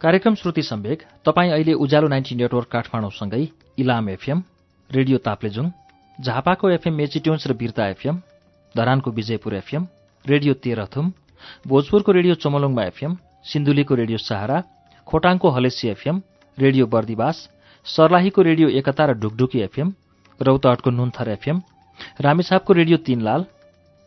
कार्यक्रम 0.00 0.34
श्रुति 0.34 0.62
सम्वेक 0.62 1.02
तपाईँ 1.26 1.50
अहिले 1.52 1.72
उज्यालो 1.74 2.08
नाइन्टी 2.08 2.34
नेटवर्क 2.34 2.68
काठमाडौँसँगै 2.70 3.46
इलाम 3.78 4.08
एफएम 4.08 4.42
रेडियो 4.90 5.18
ताप्लेजुङ 5.20 5.70
झापाको 6.18 6.70
एफएम 6.70 6.94
मेचिट्युन्स 6.94 7.46
र 7.46 7.52
बिर्ता 7.54 7.86
एफएम 7.88 8.20
धरानको 8.74 9.10
विजयपुर 9.12 9.54
एफएम 9.56 9.86
रेडियो 10.24 10.54
तेह्रथुम 10.60 11.10
भोजपुरको 11.66 12.12
रेडियो 12.12 12.34
चमलुङमा 12.36 12.84
एफएम 12.84 13.16
सिन्धुलीको 13.46 13.94
रेडियो 13.94 14.18
सहारा 14.20 14.62
खोटाङको 15.06 15.50
हलेसी 15.50 15.88
एफएम 15.88 16.22
रेडियो 16.58 16.86
बर्दिवास 16.88 17.42
सर्लाहीको 17.86 18.42
रेडियो 18.42 18.68
एकता 18.78 19.06
र 19.06 19.18
ढुकढुकी 19.18 19.66
एफएम 19.66 19.92
रौतहटको 20.40 20.90
नुन्थर 20.92 21.28
एफएम 21.30 21.62
रामेछापको 22.22 22.72
रेडियो 22.74 23.02
तीनलाल 23.04 23.50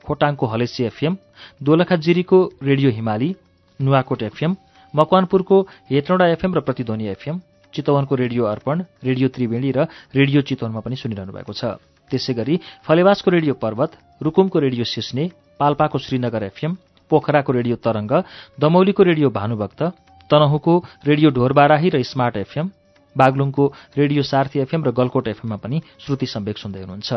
खोटाङको 0.06 0.54
हलेसी 0.56 0.84
एफएम 0.86 1.22
दोलखाजिरीको 1.64 2.44
रेडियो 2.64 2.98
हिमाली 2.98 3.34
नुवाकोट 3.80 4.30
एफएम 4.32 4.56
मकवानपुरको 4.94 5.58
हेटौँडा 5.90 6.26
एफएम 6.36 6.52
र 6.56 6.60
प्रतिध्वनि 6.62 7.08
एफएम 7.16 7.40
चितवनको 7.74 8.16
रेडियो 8.16 8.44
अर्पण 8.46 8.84
रेडियो 9.04 9.28
त्रिवेणी 9.30 9.72
र 9.72 9.88
रेडियो 10.16 10.42
चितवनमा 10.44 10.80
पनि 10.80 10.96
सुनिरहनु 10.96 11.32
भएको 11.32 11.54
छ। 11.54 11.80
त्यसै 12.12 12.34
गरी 12.34 12.56
फलेवासको 12.84 13.32
रेडियो 13.32 13.54
पर्वत 13.56 13.92
रुकुमको 14.22 14.60
रेडियो 14.60 14.84
सिस्ने 14.86 15.24
पाल्पाको 15.60 15.98
श्रीनगर 15.98 16.44
एफएम 16.52 16.72
पोखराको 17.12 17.52
रेडियो 17.54 17.76
तरङ्ग 17.80 18.12
दमौलीको 18.60 19.04
रेडियो 19.04 19.30
भानुभक्त 19.32 19.82
तनहुको 20.30 20.74
रेडियो 21.06 21.30
ढोरबाराही 21.32 21.90
र 21.90 22.04
स्मार्ट 22.04 22.38
एफएम 22.44 22.72
बागलुङको 23.16 23.64
रेडियो 23.98 24.22
सार्थी 24.24 24.60
एफएम 24.60 24.84
र 24.84 24.92
गलकोट 24.92 25.28
एफएममा 25.28 25.58
पनि 25.64 25.82
श्रुति 26.00 26.26
सम्वेक 26.26 26.58
सुन्दै 26.58 26.82
हुनुहुन्छ। 26.84 27.10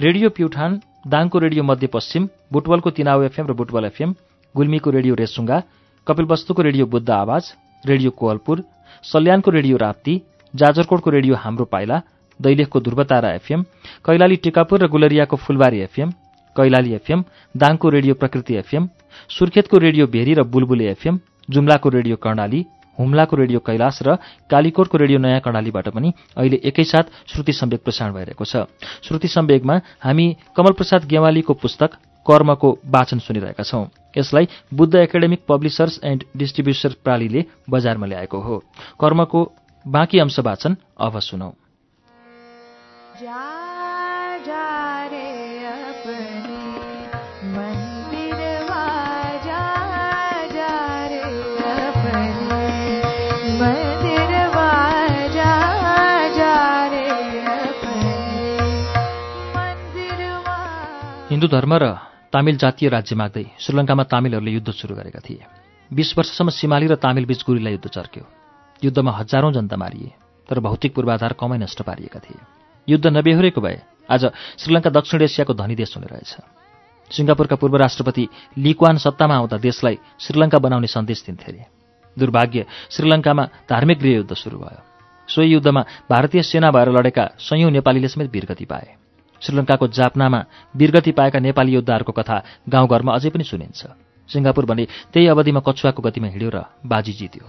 रेडियो 0.00 0.28
प्युठान 0.30 0.70
दाङको 1.04 1.36
रेडियो 1.44 1.62
मध्यपश्चिम 1.64 2.22
बुटवलको 2.52 2.90
तिनाउ 2.96 3.22
एफएम 3.28 3.46
र 3.46 3.52
बुटवल 3.52 3.84
एफएम 3.84 4.10
गुल्मीको 4.54 4.88
रेडियो 4.90 5.14
रेसुङ्गा 5.14 5.58
कपिलवस्तुको 6.06 6.62
रेडियो 6.62 6.86
बुद्ध 6.86 7.10
आवाज 7.10 7.44
रेडियो 7.84 8.10
कोवलपुर 8.20 8.62
सल्यानको 9.04 9.50
रेडियो 9.50 9.76
राप्ती 9.76 10.20
जाजरकोटको 10.54 11.10
रेडियो 11.10 11.34
हाम्रो 11.36 11.64
पाइला 11.64 12.00
दैलेखको 12.40 12.80
ध्रुवतारा 12.80 13.30
एफएम 13.34 13.62
कैलाली 14.06 14.36
टिकापुर 14.44 14.82
र 14.84 14.88
गुलरियाको 14.88 15.36
फुलबारी 15.36 15.80
एफएम 15.80 16.10
कैलाली 16.56 16.92
एफएम 16.94 17.24
दाङको 17.54 17.88
रेडियो 17.96 18.14
प्रकृति 18.20 18.54
एफएम 18.56 18.88
सुर्खेतको 19.30 19.78
रेडियो 19.86 20.06
भेरी 20.12 20.34
र 20.34 20.42
बुलबुले 20.52 20.90
एफएम 20.90 21.18
जुम्लाको 21.50 21.88
रेडियो 21.96 22.16
कर्णाली 22.20 22.64
हुम्लाको 22.98 23.36
रेडियो 23.36 23.60
कैलाश 23.66 24.02
र 24.02 24.16
कालीकोटको 24.50 24.98
रेडियो 24.98 25.18
नयाँ 25.18 25.40
कर्णालीबाट 25.40 25.88
पनि 25.88 26.12
अहिले 26.36 26.60
एकैसाथ 26.68 27.16
श्रुति 27.32 27.52
सम्वेक 27.54 27.84
प्रसारण 27.84 28.12
भइरहेको 28.14 28.44
छ। 28.44 28.68
श्रुति 29.02 29.28
सम्वेकमा 29.30 29.80
हामी 30.04 30.26
कमलप्रसाद 30.56 31.08
गेवालीको 31.08 31.54
पुस्तक 31.64 32.00
कर्मको 32.26 32.78
वाचन 32.86 33.18
सुनिरहेका 33.18 33.62
छौं। 33.64 33.84
यसलाई 34.16 34.48
Buddha 34.74 34.94
academic 34.94 35.44
publishers 35.48 36.00
and 36.04 36.24
distributor 36.36 36.94
प्रालीले 37.04 37.44
बजारमा 37.70 38.06
ल्याएको 38.06 38.40
हो। 38.40 38.58
कर्मको 39.00 39.52
बाँकी 39.84 40.18
अंश 40.18 40.38
वाचन 40.40 40.76
अब 41.00 41.18
सुनौ। 41.18 41.52
हिन्दू 61.30 61.48
धर्म 61.48 61.74
र 61.74 62.13
तामिल 62.34 62.56
जातीय 62.58 62.88
राज्य 62.90 63.14
माग्दै 63.14 63.46
श्रीलङ्कामा 63.62 64.04
तामिलहरूले 64.10 64.50
युद्ध 64.50 64.70
सुरु 64.74 64.94
गरेका 64.98 65.22
थिए। 65.22 65.46
बीस 65.90 66.18
वर्षसम्म 66.18 66.50
सिमाली 66.50 66.86
र 66.90 66.94
तामिल 66.98 67.30
बीच 67.30 67.46
गुरीलाई 67.46 67.72
युद्ध 67.78 67.86
चर्क्यो। 67.86 68.24
युद्धमा 68.82 69.12
हजारौं 69.14 69.52
जनता 69.54 69.76
मारिए 69.78 70.10
तर 70.50 70.58
भौतिक 70.58 70.94
पूर्वाधार 70.94 71.32
कमै 71.38 71.58
नष्ट 71.62 71.82
पारिएका 71.86 72.18
थिए। 72.18 72.42
युद्ध 72.88 73.06
नबेहोरेको 73.06 73.60
भए 73.60 73.78
आज 74.10 74.22
श्रीलङ्का 74.58 74.90
दक्षिण 74.90 75.22
एसियाको 75.22 75.54
धनी 75.54 75.74
देश 75.78 75.94
हुने 75.94 76.10
रहेछ। 76.10 76.32
सिङ्गापुरका 77.14 77.56
पूर्व 77.56 77.76
राष्ट्रपति 77.76 78.24
लिक्वान 78.58 78.96
सत्तामा 78.98 79.34
आउँदा 79.38 79.56
देशलाई 79.62 79.98
श्रीलङ्का 80.18 80.58
बनाउने 80.58 80.90
सन्देश 80.90 81.22
दिन्थे। 81.30 81.52
अरे 81.52 81.62
दुर्भाग्य 82.18 82.66
श्रीलङ्कामा 82.90 83.44
धार्मिक 83.70 83.98
गृहयुद्ध 84.02 84.34
सुरु 84.34 84.58
भयो। 84.58 84.82
सोही 85.28 85.54
युद्धमा 85.54 85.82
भारतीय 86.10 86.42
सेना 86.42 86.70
भएर 86.74 86.90
लडेका 86.90 87.24
सयौं 87.38 87.70
नेपालीले 87.70 88.08
समेत 88.08 88.30
वीरगति 88.34 88.64
पाए। 88.66 89.03
श्रीलङ्काको 89.44 89.86
जापनामा 89.88 90.40
वीरगति 90.76 91.12
पाएका 91.12 91.38
नेपाली 91.38 91.72
योद्धाहरूको 91.72 92.12
कथा 92.12 92.36
गाउँघरमा 92.68 93.12
अझै 93.14 93.30
पनि 93.30 93.44
सुनिन्छ। 93.44 93.80
सिङ्गापुर 94.28 94.64
भने 94.64 94.84
त्यही 95.12 95.26
अवधिमा 95.28 95.60
कछुवाको 95.60 96.00
गतिमा 96.02 96.28
हिँड्यो 96.32 96.50
र 96.50 96.64
बाजी 96.86 97.12
जित्यो। 97.12 97.44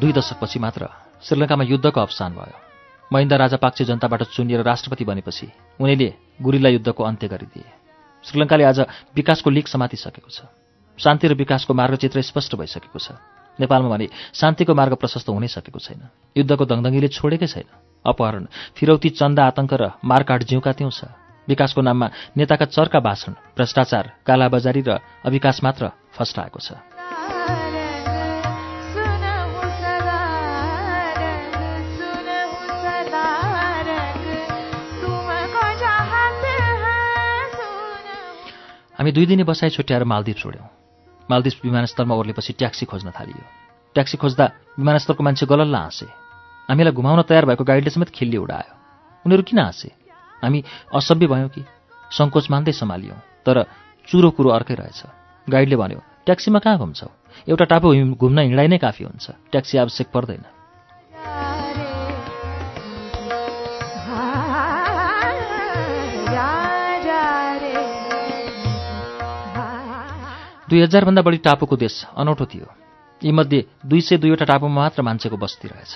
दुई 0.00 0.12
दशकपछि 0.12 0.58
मात्र 0.58 0.88
श्रीलङ्कामा 1.22 1.64
युद्धको 1.64 2.00
अवसान 2.00 2.32
भयो। 2.34 2.71
महिन्दा 3.12 3.36
राजापाक्से 3.36 3.84
जनताबाट 3.84 4.22
चुनिएर 4.32 4.60
राष्ट्रपति 4.64 5.04
बनेपछि 5.04 5.46
उनीले 5.80 6.08
गुरिल्ला 6.40 6.68
युद्धको 6.68 7.02
अन्त्य 7.04 7.28
गरिदिए। 7.28 7.68
श्रीलङ्काले 8.24 8.64
आज 8.64 8.80
विकासको 9.12 9.50
लिक 9.50 9.68
समातिसकेको 9.68 10.30
छ। 10.32 10.48
शान्ति 10.98 11.28
र 11.28 11.34
विकासको 11.36 11.74
मार्गचित्र 11.74 12.22
स्पष्ट 12.22 12.56
भइसकेको 12.56 12.98
छ। 12.98 13.12
नेपालमा 13.60 13.88
भने 13.92 14.08
शान्तिको 14.32 14.72
मार्ग 14.72 14.96
प्रशस्त 14.96 15.28
हुनै 15.28 15.48
सकेको 15.48 15.78
छैन। 15.78 16.08
युद्धको 16.36 16.64
दङदङ्गीले 16.64 17.08
छोडेकै 17.12 17.48
छैन। 17.52 17.68
अपहरण 18.00 18.44
फिरौती 18.80 19.08
चन्दा 19.12 19.44
आतंक 19.44 19.72
र 19.76 19.82
मारकाट 20.00 20.48
जिउका 20.48 20.72
त्यौँ 20.72 20.90
छ। 20.90 21.12
विकासको 21.48 21.80
नाममा 21.84 22.06
नेताका 22.32 22.64
चर्का 22.72 23.00
भाषण 23.04 23.32
भ्रष्टाचार 23.52 24.24
कालाबजारी 24.24 24.82
र 24.88 24.90
अविकास 25.28 25.60
मात्र 25.60 25.92
फस्टाएको 26.16 26.60
छ। 26.64 26.80
हामी 39.02 39.12
दुई 39.12 39.26
दिने 39.26 39.42
बसाइ 39.42 39.70
छुट्याएर 39.70 40.04
मालदिप 40.04 40.36
छोड्यौँ। 40.36 40.66
मालदिप 41.30 41.52
विमानस्थलमा 41.64 42.14
ओर्लेपछि 42.14 42.52
ट्याक्सी 42.52 42.86
खोज्न 42.86 43.10
थालियो। 43.10 43.42
ट्याक्सी 43.94 44.16
खोज्दा 44.16 44.44
विमानस्थलको 44.78 45.22
मान्छे 45.24 45.46
गलल्ल 45.46 45.74
हाँसे। 45.74 46.06
हामीलाई 46.70 46.92
घुमाउन 46.94 47.22
तयार 47.22 47.44
भएको 47.46 47.64
गाइडले 47.64 47.90
समेत 47.90 48.14
खिल्ली 48.14 48.36
उडायो। 48.36 48.74
उनीहरू 49.26 49.42
किन 49.42 49.58
हाँसे? 49.58 49.90
हामी 50.42 50.64
असभ्य 50.94 51.26
भयौँ 51.26 51.48
कि? 51.50 51.66
सङ्कोच 52.14 52.46
मान्दै 52.50 52.72
सम्हालियौँ 52.72 53.18
तर 53.42 53.66
चुरो 54.06 54.30
कुरो 54.30 54.50
अर्कै 54.54 54.74
रहेछ। 54.74 55.02
गाइडले 55.50 55.76
भन्यो 55.76 56.00
ट्याक्सीमा 56.22 56.58
कहाँ 56.62 56.78
घुम्छौ? 56.78 57.10
एउटा 57.50 57.64
टापु 57.64 58.14
घुम्न 58.14 58.38
हिँडाइ 58.38 58.68
नै 58.68 58.78
काफी 58.78 59.02
हुन्छ। 59.04 59.26
ट्याक्सी 59.50 59.78
आवश्यक 59.78 60.14
पर्दैन। 60.14 60.46
दुई 70.72 70.80
हजारभन्दा 70.80 71.22
बढी 71.22 71.38
टापुको 71.44 71.76
देश 71.76 71.94
अनौठो 72.16 72.44
थियो। 72.48 72.66
यीमध्ये 73.22 73.60
दुई 73.84 74.00
सय 74.00 74.16
दुईवटा 74.16 74.44
टापुमा 74.48 74.74
मात्र 74.74 75.02
मान्छेको 75.04 75.36
बस्ती 75.36 75.68
रहेछ। 75.68 75.92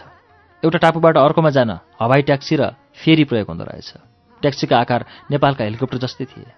एउटा 0.63 0.79
टापुबाट 0.85 1.17
अर्कोमा 1.17 1.51
जान 1.51 1.71
हवाई 1.97 2.23
ट्याक्सी 2.29 2.57
र 2.61 2.77
फेरी 2.93 3.25
प्रयोग 3.25 3.49
हुँदो 3.49 3.65
रहेछ। 3.65 3.89
ट्याक्सीका 4.43 4.77
आकार 4.77 5.05
नेपालका 5.33 5.65
हेलिकप्टर 5.65 5.99
जस्तै 6.05 6.25
थिए। 6.29 6.53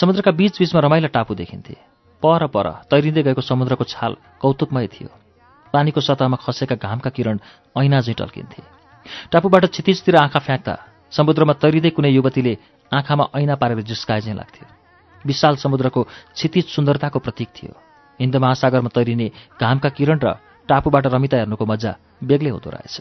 समुद्रका 0.00 0.30
बीचबीचमा 0.40 0.80
रमाइला 0.80 1.12
टापु 1.12 1.34
देखिन्थे। 1.36 1.76
पर 2.22 2.46
पर 2.48 2.66
तैरिँदै 2.88 3.22
गएको 3.22 3.44
समुद्रको 3.44 3.84
छाल 3.84 4.16
कौतुकमय 4.40 4.86
थियो। 4.88 5.12
पानीको 5.74 6.00
सतहमा 6.00 6.40
खसेका 6.40 6.80
घामका 6.80 7.10
किरण 7.12 7.36
ऐना 7.76 8.00
झैँ 8.00 8.16
टल्किन्थे। 8.16 8.62
टापुबाट 9.28 9.68
क्षितिजतिर 9.68 10.16
आँखा 10.16 10.40
फ्याँक्दा 10.40 10.74
समुद्रमा 11.12 11.60
तैरिँदै 11.60 11.92
कुनै 11.92 12.08
युवतीले 12.08 12.56
आँखामा 12.88 13.24
ऐना 13.36 13.54
पारेर 13.60 13.84
जिस्काए 13.84 14.32
लाग्थ्यो। 14.32 14.77
विशाल 15.26 15.56
समुद्रको 15.56 16.02
क्षितिज 16.34 16.66
सुन्दरताको 16.68 17.18
प्रतीक 17.18 17.48
थियो। 17.56 17.72
हिन्द 18.20 18.36
महासागरमा 18.36 18.90
तैरिने 18.94 19.30
घामका 19.60 19.88
किरण 19.88 20.18
र 20.22 20.36
टापुबाट 20.68 21.06
रमिता 21.06 21.36
हेर्नुको 21.36 21.64
मजा 21.66 21.92
बेग्लै 22.22 22.50
हुँदो 22.50 22.70
रहेछ। 22.70 22.96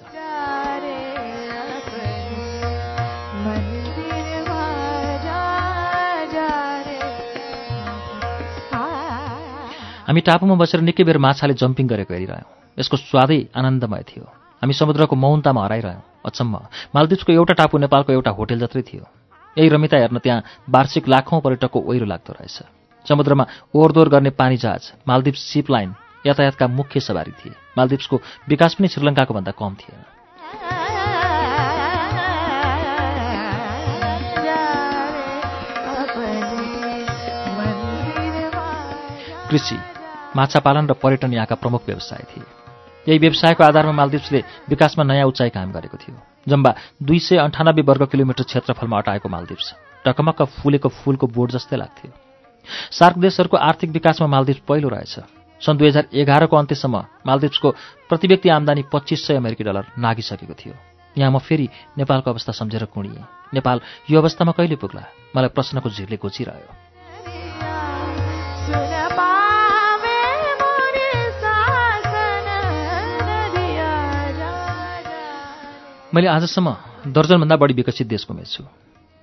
हामी 10.07 10.21
टापुमा 10.23 10.55
बसेर 10.55 10.81
निकै 10.87 11.03
बेर 11.03 11.17
माछाले 11.19 11.53
जम्पिङ 11.53 11.87
गरेको 11.87 12.13
हेरिरह्यौँ। 12.13 12.79
यसको 12.79 12.95
स्वादै 12.97 13.51
आनन्दमय 13.51 14.03
थियो। 14.07 14.23
हामी 14.63 14.73
समुद्रको 14.73 15.15
मौनतामा 15.15 15.61
हराइरह्यौँ। 15.65 16.03
अचम्म 16.25 16.55
मालदिप्सको 16.95 17.31
एउटा 17.33 17.53
टापु 17.59 17.75
नेपालको 17.77 18.13
एउटा 18.15 18.31
होटेल 18.31 18.59
जत्रै 18.63 18.81
थियो। 18.87 19.03
यही 19.57 19.69
रमिता 19.69 19.97
हेर्न 19.97 20.17
त्यहाँ 20.17 20.43
वार्षिक 20.69 21.07
लाखौँ 21.07 21.41
पर्यटकको 21.41 21.79
ओहिरो 21.81 22.05
लाग्दो 22.05 22.33
रहेछ। 22.33 22.57
समुद्रमा 23.05 23.45
ओहोरदोहोर 23.75 24.09
गर्ने 24.09 24.29
पानी 24.29 24.57
जहाज 24.57 24.91
मालदिप्स 25.07 25.41
सिप 25.43 25.71
लाइन 25.71 25.95
यातायातका 26.25 26.67
मुख्य 26.67 26.99
सवारी 26.99 27.31
थिए। 27.31 27.53
मालदिप्सको 27.77 28.21
विकास 28.49 28.73
पनि 28.73 28.87
श्रीलङ्काको 28.87 29.33
भन्दा 29.33 29.51
कम 29.51 29.75
थिएन। 29.81 30.03
कृषि 39.49 39.77
माछा 40.35 40.59
पालन 40.59 40.87
र 40.87 40.93
पर्यटन 40.93 41.33
यहाँका 41.33 41.55
प्रमुख 41.55 41.81
व्यवसाय 41.87 42.23
थिए। 42.29 42.66
यही 43.07 43.17
व्यवसायको 43.17 43.63
आधारमा 43.63 43.91
मालदिप्सले 43.91 44.39
विकासमा 44.69 45.03
नयाँ 45.03 45.27
उचाइ 45.27 45.49
कायम 45.49 45.71
गरेको 45.71 45.97
थियो 45.97 46.15
जम्बा 46.47 46.71
दुई 47.03 47.19
सय 47.19 47.37
अन्ठानब्बे 47.37 47.81
वर्ग 47.81 48.03
किलोमिटर 48.11 48.43
क्षेत्रफलमा 48.43 48.97
अटाएको 48.97 49.29
मालदिप्स 49.29 49.67
टकमक्क 50.05 50.41
फुलेको 50.57 50.89
फुलको 50.89 51.27
बोर्ड 51.27 51.51
जस्तै 51.51 51.77
लाग्थ्यो। 51.77 52.11
सार्क 52.91 53.17
देशहरूको 53.17 53.57
आर्थिक 53.59 53.89
विकासमा 53.91 54.27
मालदिप्स 54.27 54.61
पहिलो 54.67 54.89
रहेछ। 54.89 55.15
सन् 55.61 55.77
दुई 55.77 55.87
हजार 55.87 56.05
एघारको 56.13 56.55
अन्त्यसम्म 56.57 56.95
मालदिप्सको 57.27 57.69
प्रति 58.09 58.27
व्यक्ति 58.27 58.49
आमदानी 58.49 58.83
पच्चिस 58.93 59.27
सय 59.27 59.35
अमेरिकी 59.35 59.63
डलर 59.63 59.85
नागिसकेको 59.97 60.53
थियो। 60.53 60.75
यहाँ 61.15 61.31
म 61.31 61.39
फेरि 61.39 61.67
नेपालको 61.97 62.31
अवस्था 62.31 62.51
सम्झेर 62.53 62.85
कुणिएँ। 62.93 63.23
नेपाल 63.53 63.81
यो 64.11 64.21
अवस्थामा 64.21 64.51
कहिले 64.51 64.75
पुग्ला? 64.75 65.03
मलाई 65.35 65.49
प्रश्नको 65.49 65.89
झिरले 65.89 66.17
गोचिरह्यो 66.17 66.86
मैले 76.17 76.27
आजसम्म 76.33 77.13
दर्जनभन्दा 77.13 77.55
बढी 77.61 77.73
विकसित 77.77 78.07
देश 78.09 78.25
घुमेछु 78.25 78.63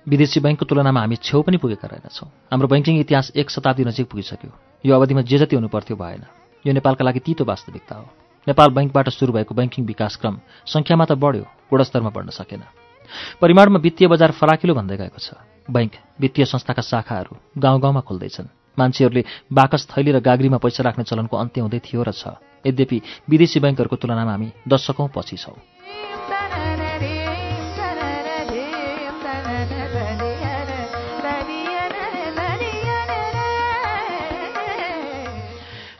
विदेशी 0.07 0.39
बैङ्कको 0.39 0.63
तुलनामा 0.63 0.99
हामी 1.03 1.15
छेउ 1.19 1.41
पनि 1.43 1.57
पुगेका 1.59 1.87
रहेनछौँ। 1.91 2.27
हाम्रो 2.47 2.67
बैङ्किङ 2.71 3.03
इतिहास 3.03 3.35
एक 3.35 3.51
शताब्दी 3.51 3.83
नजिक 3.83 4.07
पुगिसक्यो। 4.07 4.51
यो 4.87 4.95
अवधिमा 4.95 5.21
जे 5.27 5.37
जति 5.37 5.55
हुनु 5.59 5.67
पर्थ्यो 5.67 5.95
भएन। 5.99 6.23
यो 6.65 6.71
नेपालका 6.71 7.03
लागि 7.03 7.19
तितो 7.19 7.43
वास्तविकता 7.43 7.95
हो। 7.99 8.07
नेपाल 8.47 8.69
बैङ्कबाट 8.71 9.09
सुरु 9.11 9.35
भएको 9.35 9.51
बैङ्किङ 9.51 9.83
विकासक्रम 9.91 10.39
सङ्ख्यामा 10.71 11.05
त 11.05 11.19
बढ्यो 11.19 11.43
गुणस्तरमा 11.67 12.15
बढ्न 12.15 12.31
सकेन। 12.31 12.63
परिमाणमा 13.43 13.79
वित्तीय 13.83 14.07
बजार 14.07 14.31
फराकिलो 14.39 14.73
भन्दै 14.79 14.95
गएको 14.95 15.19
छ। 15.19 15.35
बैङ्क 15.67 15.99
वित्तीय 16.15 16.47
संस्थाका 16.47 16.79
शाखाहरू 16.79 17.59
गाउँ 17.59 17.79
गाउँमा 17.83 18.07
खोल्दैछन्। 18.07 18.47
मान्छेहरूले 18.79 19.23
बाकस 19.51 19.91
थैली 19.91 20.15
र 20.15 20.23
गाग्रीमा 20.23 20.63
पैसा 20.63 20.87
राख्ने 20.87 21.03
चलनको 21.03 21.35
अन्त्य 21.43 21.59
हुँदै 21.59 21.79
थियो 21.83 22.07
र 22.07 22.15
छ। 22.15 22.39
यद्यपि 22.63 23.27
विदेशी 23.27 23.59
बैङ्कहरूको 23.59 23.95
तुलनामा 23.99 24.31
हामी 24.31 24.47
दशकौँ 24.63 25.11
पछि 25.11 25.37
छौँ। 25.43 25.59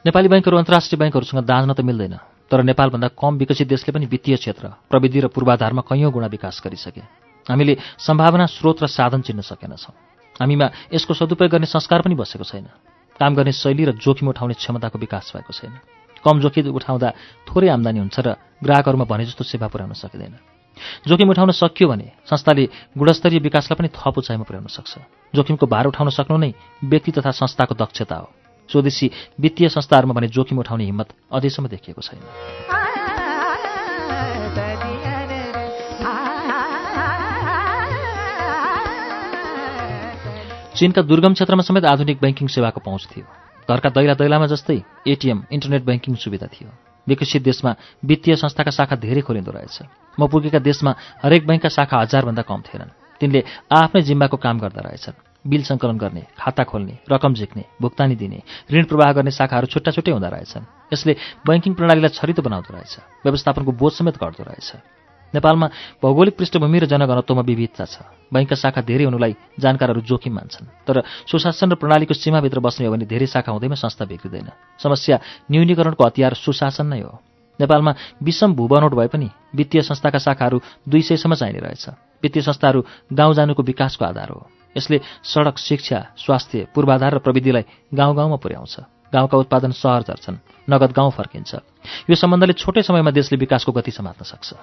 नेपाली 0.06 0.28
बैङ्कहरू 0.30 0.58
अन्तर्राष्ट्रिय 0.58 1.00
बैङ्कहरूसँग 1.02 1.42
दाँज्न 1.50 1.74
त 1.74 1.82
मिल्दैन 1.82 2.16
तर 2.46 2.62
नेपालभन्दा 2.62 3.18
कम 3.18 3.42
विकसित 3.42 3.66
देशले 3.66 3.90
पनि 3.90 4.06
वित्तीय 4.06 4.38
क्षेत्र 4.38 4.86
प्रविधि 4.86 5.20
र 5.20 5.28
पूर्वाधारमा 5.34 5.82
कैयौँ 5.82 6.12
गुणा 6.14 6.30
विकास 6.30 6.62
गरिसके। 6.62 7.02
हामीले 7.50 7.74
सम्भावना 7.98 8.46
स्रोत 8.46 8.84
र 8.84 8.86
साधन 8.86 9.26
चिन्न 9.26 9.42
सकेनछौँ। 9.42 9.94
हामीमा 10.38 10.94
यसको 10.94 11.10
सदुपयोग 11.10 11.50
गर्ने 11.50 11.66
संस्कार 11.66 12.06
पनि 12.06 12.14
बसेको 12.22 12.46
छैन। 12.46 12.70
काम 13.18 13.34
गर्ने 13.34 13.50
शैली 13.50 13.84
र 13.90 13.92
जोखिम 13.98 14.30
उठाउने 14.30 14.54
क्षमताको 14.54 14.98
विकास 15.02 15.34
भएको 15.34 15.54
छैन। 15.58 15.74
कम 16.22 16.36
जोखिम 16.38 16.70
उठाउँदा 16.70 17.10
थोरै 17.50 17.74
आम्दानी 17.74 18.00
हुन्छ 18.06 18.18
र 18.22 18.38
ग्राहकहरूमा 18.62 19.10
भने 19.10 19.26
जस्तो 19.26 19.42
सेवा 19.42 19.74
पुर्याउन 19.74 19.98
सकिँदैन। 19.98 20.38
जोखिम 21.10 21.30
उठाउन 21.34 21.50
सकियो 21.50 21.90
भने 21.90 22.30
संस्थाले 22.30 22.94
गुणस्तरीय 22.94 23.42
विकासलाई 23.42 23.78
पनि 23.82 23.90
थप 23.90 24.22
उचाइमा 24.22 24.46
पुर्याउन 24.46 24.70
सक्छ। 24.70 24.94
जोखिमको 25.34 25.66
भार 25.66 25.90
उठाउन 25.90 26.14
सक्नु 26.14 26.38
नै 26.38 26.54
व्यक्ति 26.86 27.12
तथा 27.18 27.34
संस्थाको 27.42 27.74
दक्षता 27.74 28.16
हो। 28.22 28.45
स्वदेशी 28.72 29.12
वित्तीय 29.40 29.70
संस्थाहरूमा 29.70 30.14
भने 30.14 30.28
जोखिम 30.28 30.60
उठाउने 30.60 30.86
हिम्मत 30.86 31.08
अझैसम्म 31.34 31.68
देखिएको 31.68 32.02
छैन। 32.02 32.22
चीनका 40.76 41.02
दुर्गम 41.02 41.34
क्षेत्रमा 41.34 41.64
समेत 41.64 41.86
आधुनिक 41.86 42.20
ब्याङ्किङ 42.20 42.48
सेवाको 42.48 42.80
पहुँच 42.80 43.08
थियो। 43.16 43.26
घरका 43.70 43.90
दैला 43.90 44.14
दैलामा 44.14 44.46
जस्तै 44.46 44.84
एटिएम 45.08 45.44
इन्टरनेट 45.52 45.84
ब्याङ्किङ 45.86 46.16
सुविधा 46.16 46.48
थियो। 46.48 46.70
विकसित 47.08 47.44
देशमा 47.44 47.76
वित्तीय 48.06 48.36
संस्थाका 48.36 48.72
शाखा 48.72 48.96
धेरै 48.96 49.22
खोलिँदो 49.22 49.52
रहेछ। 49.52 49.80
म 50.20 50.28
पुगेका 50.28 50.60
देशमा 50.60 50.96
हरेक 51.24 51.48
ब्याङ्कका 51.48 51.70
शाखा 51.70 51.98
हजारभन्दा 51.98 52.42
कम 52.42 52.62
थिएनन्। 52.62 52.92
तिनले 53.22 53.44
आफ्नै 53.72 54.02
जिम्माको 54.02 54.38
काम 54.38 54.60
गर्दा 54.60 54.82
रहेछन्। 54.82 55.35
बिल 55.46 55.64
सङ्कलन 55.64 55.98
गर्ने 55.98 56.24
खाता 56.38 56.64
खोल्ने 56.66 56.98
रकम 57.12 57.34
झिक्ने 57.34 57.64
भुक्तानी 57.82 58.16
दिने 58.16 58.40
ऋण 58.74 58.84
प्रवाह 58.90 59.12
गर्ने 59.14 59.32
शाखाहरू 59.32 59.68
छुट्टा 59.70 59.92
छुट्टै 59.94 60.12
हुँदो 60.12 60.30
रहेछन्। 60.30 60.66
यसले 60.94 61.14
बैङ्किङ 61.46 61.74
प्रणालीलाई 61.74 62.12
छरितो 62.18 62.42
बनाउँदो 62.42 62.74
रहेछ 62.74 62.94
व्यवस्थापनको 63.26 63.72
बोध 63.72 63.94
समेत 63.94 64.18
गर्दो 64.18 64.44
रहेछ। 64.44 64.70
नेपालमा 65.34 65.68
भौगोलिक 66.00 66.36
पृष्ठभूमि 66.38 66.80
र 66.80 66.86
जनघनत्वमा 66.88 67.44
विविधता 67.44 67.86
छ। 67.86 67.96
बैङ्कका 68.32 68.56
शाखा 68.56 68.82
धेरै 68.88 69.06
हुनुलाई 69.06 69.60
जानकारहरू 69.60 70.02
जोखिम 70.02 70.34
मान्छन् 70.34 70.72
तर 70.88 71.04
सुशासन 71.28 71.72
र 71.72 71.76
प्रणालीको 71.76 72.14
सीमाभित्र 72.14 72.60
बस्ने 72.64 72.88
हो 72.88 72.94
भने 72.94 73.06
धेरै 73.06 73.28
शाखा 73.28 73.52
हुँदैमा 73.52 73.76
संस्था 73.76 74.06
बिग्रिँदैन। 74.06 74.50
समस्या 74.80 75.20
न्यूनीकरणको 75.52 76.02
हतियार 76.02 76.34
सुशासन 76.40 76.88
नै 76.88 77.02
हो। 77.04 77.20
नेपालमा 77.60 77.92
विषम 78.24 78.54
भूबनोट 78.56 78.94
भए 78.96 79.08
पनि 79.08 79.30
वित्तीय 79.56 79.82
संस्थाका 79.82 80.20
शाखाहरू 80.20 80.58
दुई 80.88 81.02
सयसम्म 81.04 81.36
चाहिने 81.36 81.60
रहेछ। 81.60 81.86
वित्तीय 82.24 82.44
संस्थाहरू 82.44 82.80
गाउँ 83.12 83.34
जानुको 83.34 83.64
विकासको 83.64 84.06
आधार 84.06 84.30
हो। 84.30 84.48
यसले 84.78 85.00
सडक 85.24 85.58
शिक्षा 85.58 86.00
स्वास्थ्य 86.18 86.68
पूर्वाधार 86.76 87.16
र 87.16 87.20
प्रविधिलाई 87.20 87.64
गाउँ 87.94 88.16
गाउँमा 88.16 88.36
पुर्याउँछ। 88.36 88.76
गाउँका 89.14 89.38
उत्पादन 89.38 89.72
सहर 89.72 90.02
झर्छन् 90.04 90.38
नगद 90.68 90.92
गाउँ 90.92 91.12
फर्किन्छ। 91.12 91.56
यो 92.10 92.16
सम्बन्धले 92.16 92.54
छोटै 92.54 92.82
समयमा 92.84 93.12
देशले 93.12 93.38
विकासको 93.38 93.72
गति 93.72 93.92
समात्न 93.92 94.24
सक्छ। 94.26 94.54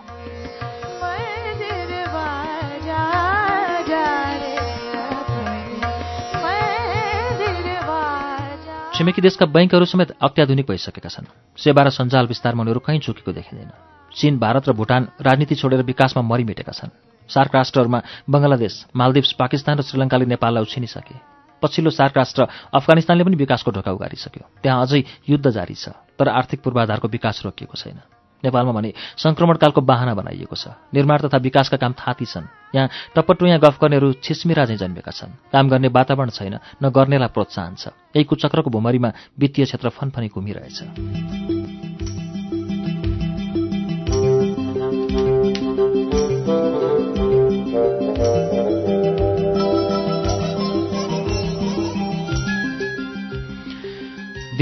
छिमेकी 8.93 9.23
देशका 9.23 9.47
बैङ्कहरू 9.49 9.85
समेत 9.85 10.11
अत्याधुनिक 10.21 10.67
भइसकेका 10.69 11.09
छन्। 11.09 11.27
सेवा 11.57 11.83
र 11.83 11.89
सञ्जाल 11.91 12.27
विस्तारमा 12.29 12.63
उनीहरू 12.63 12.81
कहीँ 12.81 13.01
चुकेको 13.01 13.33
देखिँदैन। 13.33 13.71
चीन 14.13 14.39
भारत 14.39 14.69
र 14.69 14.73
भुटान 14.77 15.09
राजनीति 15.21 15.55
छोडेर 15.55 15.83
विकासमा 15.83 16.23
मरिमेटेका 16.23 16.73
छन्। 16.73 17.12
सार्क 17.33 17.55
राष्ट्रहरूमा 17.55 18.01
बङ्गलादेश 18.29 18.75
मालदिप्स 18.93 19.33
पाकिस्तान 19.41 19.79
र 19.79 19.83
श्रीलङ्काले 19.83 20.25
नेपाललाई 20.29 20.63
उछिनिसके। 20.63 21.17
पछिल्लो 21.63 21.91
सार्क 21.91 22.15
राष्ट्र 22.17 22.41
अफगानिस्तानले 22.75 23.25
पनि 23.25 23.37
विकासको 23.39 23.71
ढोका 23.71 23.91
उगारिसक्यो। 23.93 24.45
त्यहाँ 24.63 24.83
अझै 24.83 25.01
युद्ध 25.31 25.47
जारी 25.47 25.75
छ 25.75 25.95
तर 26.19 26.29
आर्थिक 26.29 26.61
पूर्वाधारको 26.61 27.09
विकास 27.09 27.43
रोकिएको 27.47 27.77
छैन। 27.79 27.99
नेपालमा 28.43 28.73
भने 28.75 28.91
सङ्क्रमणकालको 29.23 29.81
बाहना 29.87 30.15
बनाइएको 30.19 30.57
छ। 30.59 30.75
निर्माण 30.91 31.19
तथा 31.23 31.39
विकासका 31.39 31.79
काम 31.79 31.93
थाती 31.95 32.27
छन्। 32.27 32.51
यहाँ 32.75 33.15
टप्पटुयाँ 33.15 33.63
गफ 33.63 33.79
गर्नेहरू 33.79 34.19
छिस्मिरा 34.19 34.67
चाहिँ 34.67 34.83
जन्मेका 34.83 35.13
छन्। 35.15 35.39
काम 35.55 35.71
गर्ने 35.71 35.89
वातावरण 35.95 36.31
छैन 36.35 36.59
न 36.83 36.85
गर्नेलाई 36.91 37.31
प्रोत्साहन 37.31 37.75
छ। 37.79 37.95
यही 38.11 38.27
कुचक्रको 38.27 38.67
भुमरीमा 38.67 39.11
वित्तीय 39.39 39.65
क्षेत्र 39.71 39.89
फनफनी 39.95 40.29
घुमिरहेछ। 40.35 41.82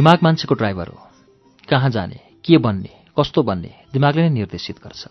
दिमाग 0.01 0.19
मान्छेको 0.23 0.55
ड्राइभर 0.55 0.89
हो। 0.89 0.99
कहाँ 1.69 1.89
जाने 1.91 2.41
के 2.41 2.57
बन्ने 2.57 2.93
कस्तो 3.19 3.43
बन्ने 3.43 3.71
दिमागले 3.93 4.23
नै 4.23 4.29
निर्देशित 4.33 4.77
गर्छ। 4.81 5.03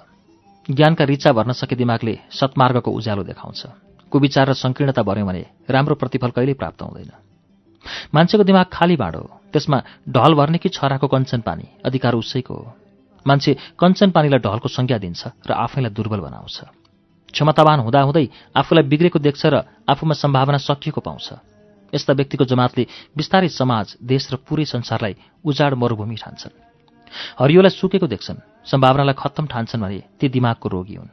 ज्ञानका 0.65 1.05
रिचा 1.05 1.31
भर्न 1.31 1.53
सके 1.53 1.75
दिमागले 1.77 2.13
सत्मार्गको 2.33 2.89
उज्यालो 2.89 3.23
देखाउँछ। 3.23 3.61
कुविचार 4.11 4.49
र 4.49 4.53
सङ्कीर्णता 4.57 5.01
भर्यो 5.05 5.25
भने 5.25 5.45
राम्रो 5.69 5.93
प्रतिफल 5.93 6.29
कहिल्यै 6.33 6.57
प्राप्त 6.57 6.81
हुँदैन। 6.81 7.11
मान्छेको 8.13 8.43
दिमाग 8.43 8.65
खाली 8.65 8.95
बाँडो 8.97 9.21
त्यसमा 9.53 9.77
ढल 10.09 10.33
भर्ने 10.33 10.57
कि 10.57 10.69
छराको 10.73 11.05
कञ्चन 11.05 11.41
पानी 11.45 11.69
अधिकार 11.85 12.13
उसैको 12.17 12.53
हो। 12.53 12.73
मान्छे 13.25 13.77
कञ्चन 13.77 14.09
पानीलाई 14.09 14.41
ढलको 14.41 14.73
संज्ञा 14.73 14.97
दिन्छ 14.97 15.21
र 15.45 15.51
आफैलाई 15.53 15.93
दुर्बल 15.93 16.19
बनाउँछ। 16.25 16.57
क्षमतावान 17.29 17.79
हुँदाहुँदै 17.85 18.25
आफूलाई 18.57 18.83
बिग्रेको 18.89 19.19
देख्छ 19.21 19.45
र 19.45 19.55
आफूमा 19.85 20.17
सम्भावना 20.17 20.57
सकिएको 20.57 21.01
पाउँछ। 21.05 21.27
यस्ता 21.93 22.13
व्यक्तिको 22.13 22.45
जमातले 22.45 22.83
बिस्तारै 23.17 23.49
समाज 23.49 23.97
देश 24.03 24.23
र 24.33 24.35
पुरै 24.37 24.65
संसारलाई 24.65 25.15
उजाड 25.45 25.73
मरुभूमि 25.73 26.15
ठान्छन्। 26.15 26.55
हरियोलाई 27.39 27.73
सुकेको 27.73 28.07
देख्छन् 28.07 28.43
सम्भावनालाई 28.65 29.15
खत्तम 29.17 29.45
ठान्छन् 29.47 29.81
भने 29.81 29.99
ती 30.19 30.25
दिमागको 30.29 30.67
रोगी 30.69 30.95
हुन्। 30.95 31.09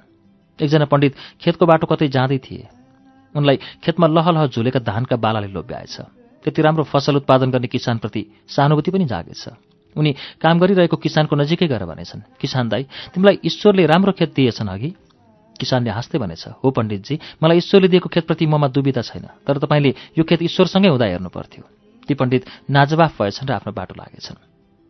एकजना 0.58 0.84
पण्डित 0.84 1.12
खेतको 1.40 1.64
बाटो 1.66 1.86
कतै 1.86 2.08
जाँदै 2.08 2.38
थिए। 2.38 2.68
उनलाई 3.34 3.56
खेतमा 3.84 4.06
लहलह 4.06 4.46
झुलेका 4.52 4.80
धानका 4.80 5.16
बालाले 5.16 5.48
लोभ्याएछ। 5.48 5.96
त्यति 6.44 6.60
राम्रो 6.62 6.84
फसल 6.84 7.16
उत्पादन 7.16 7.50
गर्ने 7.50 7.68
किसानप्रति 7.68 8.22
सहानुभूति 8.48 8.90
पनि 8.90 9.04
जागेछ। 9.04 9.44
उनी 9.96 10.12
काम 10.40 10.58
गरिरहेको 10.60 10.96
किसानको 10.96 11.36
नजिकै 11.36 11.66
गएर 11.68 11.84
भनेछन् 11.84 12.20
किसान 12.40 12.68
दाई 12.68 12.82
तिमीलाई 13.12 13.36
ईश्वरले 13.44 13.86
राम्रो 13.86 14.12
खेत 14.12 14.30
दिएछन् 14.36 14.68
अघि। 14.68 14.90
किसानले 15.56 15.90
हाँस्दै 15.90 16.18
भनेछ 16.18 16.44
हो 16.62 16.70
पण्डितजी 16.70 17.14
मलाई 17.42 17.56
ईश्वरले 17.58 17.88
दिएको 17.88 18.08
खेतप्रति 18.08 18.46
ममा 18.46 18.68
दुविधा 18.68 19.02
छैन 19.02 19.26
तर 19.46 19.58
तपाईँले 19.58 19.90
यो 20.18 20.24
खेत 20.24 20.42
ईश्वरसँगै 20.42 20.88
हुँदा 20.88 21.06
हेर्नु 21.06 21.28
पर्थ्यो। 21.28 21.64
ती 22.08 22.14
पण्डित 22.14 22.70
नाजवाफ 22.70 23.12
भएछन् 23.18 23.48
र 23.48 23.52
आफ्नो 23.58 23.72
बाटो 23.72 23.94
लागेछन्। 23.96 24.38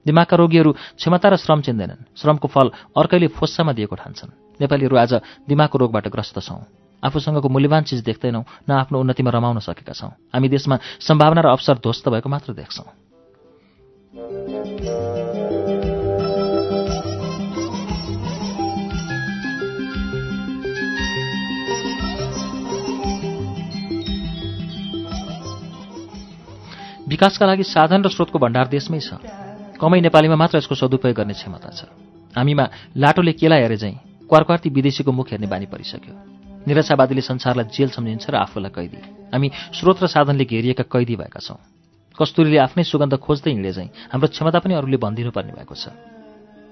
दिमागका 0.07 0.37
रोगीहरू 0.37 0.71
क्षमता 0.73 1.29
र 1.29 1.37
श्रम 1.37 1.61
चिन्दैनन्। 1.67 2.15
श्रमको 2.15 2.49
फल 2.49 2.67
अर्कैले 2.95 3.27
फोस्सामा 3.35 3.73
दिएको 3.73 3.97
ठान्छन्। 3.97 4.61
नेपालीहरू 4.61 4.97
आज 4.97 5.13
दिमागको 5.49 5.77
रोगबाट 5.79 6.07
ग्रस्त 6.09 6.39
छौँ। 6.39 6.63
आफूसँगको 7.03 7.49
मूल्यवान 7.49 7.83
चिज 7.89 8.01
देख्दैनौँ 8.05 8.45
न 8.69 8.71
आफ्नो 8.73 9.01
उन्नतिमा 9.01 9.31
रमाउन 9.31 9.59
सकेका 9.59 9.93
छौँ। 9.93 10.11
हामी 10.31 10.49
देशमा 10.49 10.77
सम्भावना 11.01 11.41
र 11.41 11.49
अवसर 11.53 11.83
ध्वस्त 11.83 12.09
भएको 12.09 12.29
मात्र 12.29 12.53
देख्छौँ। 12.55 12.87
विकासका 27.07 27.47
लागि 27.47 27.65
साधन 27.65 28.03
र 28.03 28.09
स्रोतको 28.11 28.39
भण्डार 28.39 28.67
देशमै 28.67 29.01
छ। 29.01 29.23
कमै 29.79 30.01
नेपालीमा 30.01 30.37
मात्र 30.37 30.59
यसको 30.59 30.75
सदुपयोग 30.75 31.15
गर्ने 31.15 31.35
क्षमता 31.35 31.71
छ। 31.71 31.87
हामीमा 32.35 32.65
लाटोले 32.97 33.33
केला 33.33 33.57
हेरे 33.57 33.77
चाहिँ 33.77 34.27
क्वारक्वार्ती 34.27 34.69
विदेशीको 34.75 35.13
मुख 35.13 35.31
हेर्ने 35.31 35.47
बानी 35.47 35.67
परिसक्यो। 35.71 36.15
निराशावादीले 36.67 37.23
संसारलाई 37.23 37.71
जेल 37.71 37.91
सम्झिन्छ 37.95 38.27
र 38.27 38.35
आफूलाई 38.43 38.71
कैदी। 38.75 38.99
हामी 39.31 39.49
स्रोत 39.71 40.03
र 40.03 40.07
साधनले 40.11 40.45
घेरिएका 40.45 40.85
कैदी 40.91 41.15
भएका 41.15 41.41
छौँ। 41.41 41.63
कस्तुरीले 42.19 42.59
आफ्नै 42.59 42.83
सुगन्ध 42.83 43.15
खोज्दै 43.23 43.51
हिँडे 43.55 43.73
चाहिँ 43.73 43.91
हाम्रो 44.11 44.29
क्षमता 44.35 44.59
पनि 44.59 44.75
अरूले 44.75 44.99
भनिदिनुपर्ने 44.99 45.53
भएको 45.55 45.75
छ। 45.79 45.95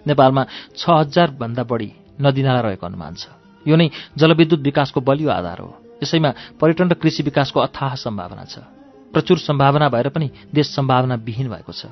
नेपालमा 0.02 0.42
छ 0.74 0.82
हजारभन्दा 0.82 1.62
बढी 1.62 1.88
नदीनाला 2.18 2.60
रहेको 2.66 2.84
अनुमान 2.86 3.14
छ। 3.14 3.30
यो 3.62 3.76
नै 3.76 3.88
जलविद्युत 4.18 4.60
विकासको 4.60 4.98
बलियो 4.98 5.30
आधार 5.30 5.58
हो। 5.62 5.70
यसैमा 6.02 6.58
पर्यटन 6.58 6.90
र 6.90 6.94
कृषि 6.98 7.22
विकासको 7.22 7.60
अथाह 7.60 7.94
सम्भावना 7.94 8.44
छ। 8.50 8.73
प्रचुर 9.14 9.38
सम्भावना 9.38 9.88
भएर 9.88 10.08
पनि 10.08 10.30
देश 10.54 10.74
सम्भावना 10.74 11.14
विहीन 11.14 11.48
भएको 11.48 11.72
छ। 11.72 11.86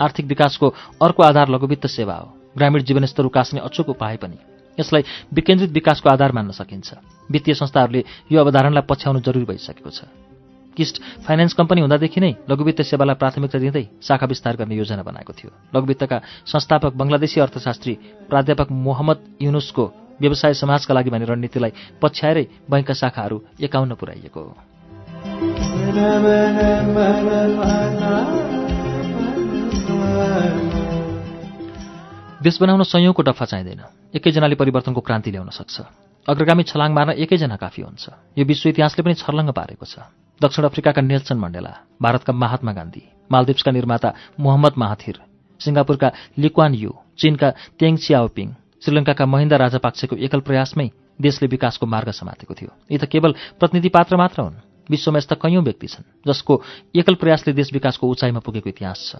आर्थिक 0.00 0.26
विकासको 0.26 0.66
अर्को 1.02 1.22
आधार 1.22 1.48
लघुवित्त 1.48 1.86
सेवा 1.86 2.14
हो। 2.14 2.26
ग्रामीण 2.56 2.82
जीवनस्तर 2.82 3.24
उकास्ने 3.24 3.60
अचुक 3.60 3.88
उपाय 3.88 4.16
पनि। 4.16 4.38
यसलाई 4.78 5.02
विकेन्द्रित 5.34 5.70
विकासको 5.70 6.08
आधार 6.08 6.32
मान्न 6.32 6.50
सकिन्छ। 6.50 6.94
वित्तीय 7.30 7.54
संस्थाहरूले 7.54 8.04
यो 8.32 8.40
अवधारणालाई 8.40 8.86
पछ्याउनु 8.88 9.20
जरुरी 9.20 9.44
भइसकेको 9.44 9.90
छ। 9.90 10.08
किस्ट 10.76 11.02
फाइनेन्स 11.28 11.52
कम्पनी 11.52 11.80
हुँदादेखि 11.80 12.20
नै 12.20 12.32
लघुवित्त 12.48 12.80
सेवालाई 12.88 13.20
प्राथमिकता 13.20 13.58
दिँदै 13.58 13.84
शाखा 14.00 14.26
विस्तार 14.26 14.56
गर्ने 14.56 14.74
योजना 14.80 15.02
बनाएको 15.04 15.32
थियो। 15.36 15.50
लघुवित्तका 15.76 16.18
संस्थापक 16.48 16.92
बङ्गलादेशी 16.96 17.40
अर्थशास्त्री 17.40 17.94
प्राध्यापक 18.32 18.72
मोहम्मद 18.72 19.18
युनुसको 19.42 19.84
व्यवसाय 20.20 20.54
समाजका 20.54 20.94
लागि 20.94 21.10
भन्ने 21.12 21.26
रणनीतिलाई 21.28 22.00
पछ्याएरै 22.00 22.44
बैङ्कका 22.70 22.94
शाखाहरू 22.94 23.36
एकाउन्न 23.60 23.94
पुर्याइएको 24.00 24.40
हो। 24.40 24.71
देश 32.42 32.58
बनाउन 32.60 32.82
संयौंको 32.82 33.22
डफा 33.22 33.44
चाहिँदैन। 33.44 33.80
एकैजनाले 34.14 34.54
परिवर्तनको 34.54 35.00
क्रान्ति 35.00 35.30
ल्याउन 35.30 35.48
सक्छ। 35.48 35.80
अग्रगामी 36.28 36.62
छलाङ 36.62 36.92
मार्न 36.92 37.10
एकैजना 37.10 37.56
काफी 37.56 37.82
हुन्छ। 37.82 38.08
यो 38.38 38.44
विश्व 38.44 38.68
इतिहासले 38.68 39.02
पनि 39.02 39.14
छर्लङ्ग 39.14 39.50
पारेको 39.50 39.86
छ। 39.86 39.98
दक्षिण 40.42 40.64
अफ्रिकाका 40.64 41.00
नेल्सन 41.02 41.38
मण्डेला 41.38 41.72
भारतका 42.02 42.32
महात्मा 42.32 42.72
गान्धी 42.72 43.02
मालदिप्सका 43.32 43.70
निर्माता 43.70 44.14
मोहम्मद 44.40 44.74
महाथिर 44.78 45.16
सिङ्गापुरका 45.60 46.12
लिक्वान 46.38 46.74
यु 46.74 46.92
चीनका 47.18 47.48
तेङ 47.78 47.96
चियाओपिङ 47.96 48.48
श्रीलङ्काका 48.82 49.24
महेन्द्र 49.26 49.56
राजापाक्सेको 49.56 50.16
एकल 50.16 50.40
प्रयासमै 50.40 50.90
देशले 51.20 51.46
विकासको 51.48 51.86
मार्ग 51.86 52.10
समातेको 52.10 52.54
थियो। 52.54 52.70
यी 52.90 52.98
त 52.98 53.04
केवल 53.06 53.32
प्रतिनिधि 53.60 53.88
पात्र 53.88 54.16
मात्र 54.16 54.42
हुन्। 54.42 54.71
विश्वमा 54.90 55.18
यस्ता 55.18 55.34
कैयौँ 55.34 55.62
व्यक्ति 55.62 55.86
छन् 55.86 56.04
जसको 56.26 56.62
एकल 56.96 57.14
प्रयासले 57.14 57.52
देश 57.54 57.72
विकासको 57.72 58.08
उचाइमा 58.08 58.40
पुगेको 58.40 58.68
इतिहास 58.68 59.00
छ। 59.12 59.16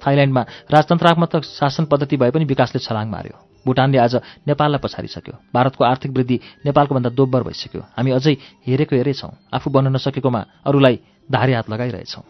थाइल्याण्डमा 0.00 0.42
राजतन्त्रात्मक 0.72 1.44
शासन 1.44 1.84
पद्धति 1.84 2.16
भए 2.16 2.30
पनि 2.30 2.44
विकासले 2.44 2.80
छलाङ 2.80 3.06
मार्यो। 3.10 3.36
भुटानले 3.66 3.98
आज 3.98 4.14
नेपाललाई 4.48 4.80
पछाडिसक्यो। 4.80 5.34
भारतको 5.54 5.84
आर्थिक 5.84 6.10
वृद्धि 6.12 6.40
नेपालको 6.66 6.94
भन्दा 6.94 7.10
दोब्बर 7.10 7.42
भइसक्यो। 7.44 7.80
हामी 7.96 8.10
अझै 8.10 8.34
हेरेको 8.66 8.96
हेरेछौँ। 8.96 9.30
आफू 9.52 9.70
बन्न 9.70 9.92
नसकेकोमा 9.92 10.40
अरूलाई 10.64 10.96
धारे 11.28 11.54
हात 11.54 11.70
लगाइरहेछौँ। 11.70 12.24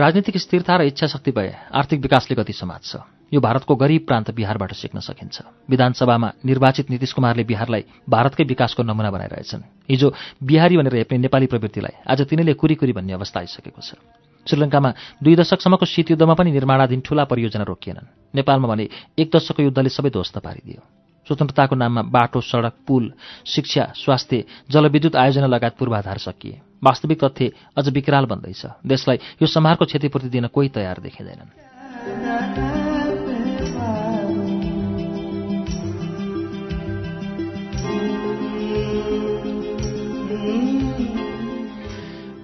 राजनीतिक 0.00 0.36
स्थिरता 0.36 0.76
र 0.76 0.82
इच्छा 0.88 1.06
शक्ति 1.12 1.30
भए 1.30 1.52
आर्थिक 1.76 2.00
विकासले 2.00 2.34
गति 2.34 2.52
समात्छ। 2.56 2.96
यो 3.32 3.40
भारतको 3.40 3.74
गरिब 3.76 4.02
प्रान्त 4.08 4.30
बिहारबाट 4.32 4.72
सिक्न 4.72 4.98
सकिन्छ। 4.98 5.68
विधानसभामा 5.68 6.28
निर्वाचित 6.40 6.88
नीतिश 6.88 7.12
कुमारले 7.12 7.44
बिहारलाई 7.44 7.84
भारतकै 8.08 8.44
विकासको 8.48 8.80
नमुना 8.80 9.10
बनाइरहेछन्। 9.12 9.62
हिजो 9.90 10.08
बिहारी 10.40 10.76
भनेर 10.80 10.96
हेप्ने 10.96 11.18
नेपाली 11.20 11.46
प्रवृत्तिलाई 11.52 11.94
आज 12.08 12.20
तिनैले 12.24 12.54
कुरी 12.56 12.74
भन्ने 12.80 13.12
अवस्था 13.12 13.40
आइसकेको 13.44 13.80
छ। 13.84 14.00
श्रीलङ्कामा 14.48 15.20
दुई 15.20 15.36
दशकसम्मको 15.36 15.84
शीतयुद्धमा 15.84 16.32
पनि 16.32 16.50
निर्माणाधीन 16.56 17.00
ठूला 17.04 17.24
परियोजना 17.28 17.64
रोकिएनन्। 17.68 18.34
नेपालमा 18.34 18.68
भने 18.72 18.88
एक 19.20 19.28
दशकको 19.28 19.62
युद्धले 19.68 19.92
सबै 19.92 20.10
ध्वस्त 20.16 20.40
पारिदियो। 20.40 20.80
स्वतन्त्रताको 21.26 21.74
नाममा 21.76 22.02
बाटो 22.02 22.40
सडक 22.40 22.74
पुल 22.86 23.12
शिक्षा 23.46 23.84
स्वास्थ्य 23.96 24.44
जलविद्युत 24.70 25.16
आयोजना 25.16 25.46
लगायत 25.46 25.74
पूर्वाधार 25.78 26.18
सकिए। 26.18 26.60
वास्तविक 26.84 27.24
तथ्य 27.24 27.52
अझ 27.76 27.88
विकराल 27.88 28.24
बन्दैछ। 28.26 28.62
देशलाई 28.86 29.18
यो 29.42 29.46
समारको 29.46 29.84
क्षतिपूर्ति 29.84 30.28
दिन 30.28 30.46
कोही 30.46 30.68
तयार 30.68 31.00
देखिँदैनन्। 31.00 31.50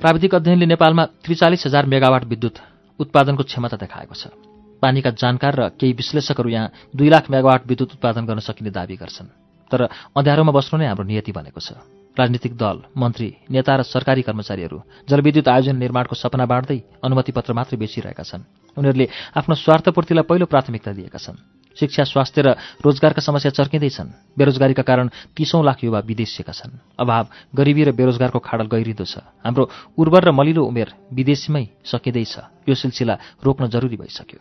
प्राविधिक 0.00 0.34
अध्ययनले 0.34 0.66
नेपालमा 0.66 1.04
त्रिचालिस 1.24 1.66
हजार 1.66 1.86
मेगावाट 1.86 2.24
विद्युत 2.24 2.56
उत्पादनको 2.98 3.42
क्षमता 3.42 3.76
देखाएको 3.76 4.14
छ। 4.14 4.55
पानीका 4.82 5.10
जानकार 5.16 5.54
र 5.54 5.62
केही 5.80 5.92
विश्लेषकहरू 5.92 6.48
यहाँ 6.48 6.72
दुई 6.92 7.08
लाख 7.08 7.30
मेगावाट 7.30 7.66
विद्युत 7.66 7.92
उत्पादन 7.96 8.26
गर्न 8.26 8.40
सकिने 8.40 8.70
दावी 8.70 8.96
गर्छन्। 8.96 9.28
तर 9.70 9.80
अँध्यारोमा 10.14 10.52
बस्नु 10.52 10.78
नै 10.78 10.86
हाम्रो 10.86 11.04
नियति 11.04 11.32
बनेको 11.32 11.60
छ। 11.60 11.80
राजनीतिक 12.16 12.56
दल 12.56 12.76
मन्त्री 12.96 13.28
नेता 13.50 13.72
र 13.76 13.82
सरकारी 13.84 14.22
कर्मचारीहरू 14.24 14.78
जलविद्युत 15.04 15.48
आयोजन 15.48 15.76
निर्माणको 15.76 16.14
सपना 16.16 16.46
बाँड्दै 16.48 17.04
अनुमति 17.04 17.32
पत्र 17.36 17.52
मात्रै 17.52 17.76
बेचिरहेका 17.76 18.24
छन्। 18.24 18.46
उनीहरूले 18.72 19.06
आफ्नो 19.36 19.54
स्वार्थपूर्तिलाई 19.54 20.24
पहिलो 20.24 20.46
प्राथमिकता 20.48 20.92
दिएका 20.96 21.20
छन्। 21.20 21.36
शिक्षा 21.76 22.04
स्वास्थ्य 22.08 22.40
र 22.40 22.48
रोजगारका 22.80 23.20
समस्या 23.20 23.52
चर्किँदैछन्। 23.52 24.32
बेरोजगारीका 24.32 24.80
कारण 24.80 25.36
तीसौँ 25.36 25.60
लाख 25.60 25.84
युवा 25.84 26.00
विदेशिएका 26.08 26.52
छन्। 26.56 26.80
अभाव 26.96 27.52
गरिबी 27.52 27.82
र 27.84 27.92
बेरोजगारको 27.92 28.40
खाडल 28.40 28.66
गहिरिँदो 28.72 29.04
छ। 29.04 29.20
हाम्रो 29.44 29.68
उर्वर 30.00 30.22
र 30.24 30.30
मलिलो 30.32 30.64
उमेर 30.64 31.12
विदेशीमै 31.12 31.84
सकिँदैछ। 31.84 32.64
यो 32.64 32.74
सिलसिला 32.74 33.44
रोक्न 33.44 33.68
जरुरी 33.68 33.96
भइसक्यो। 34.00 34.40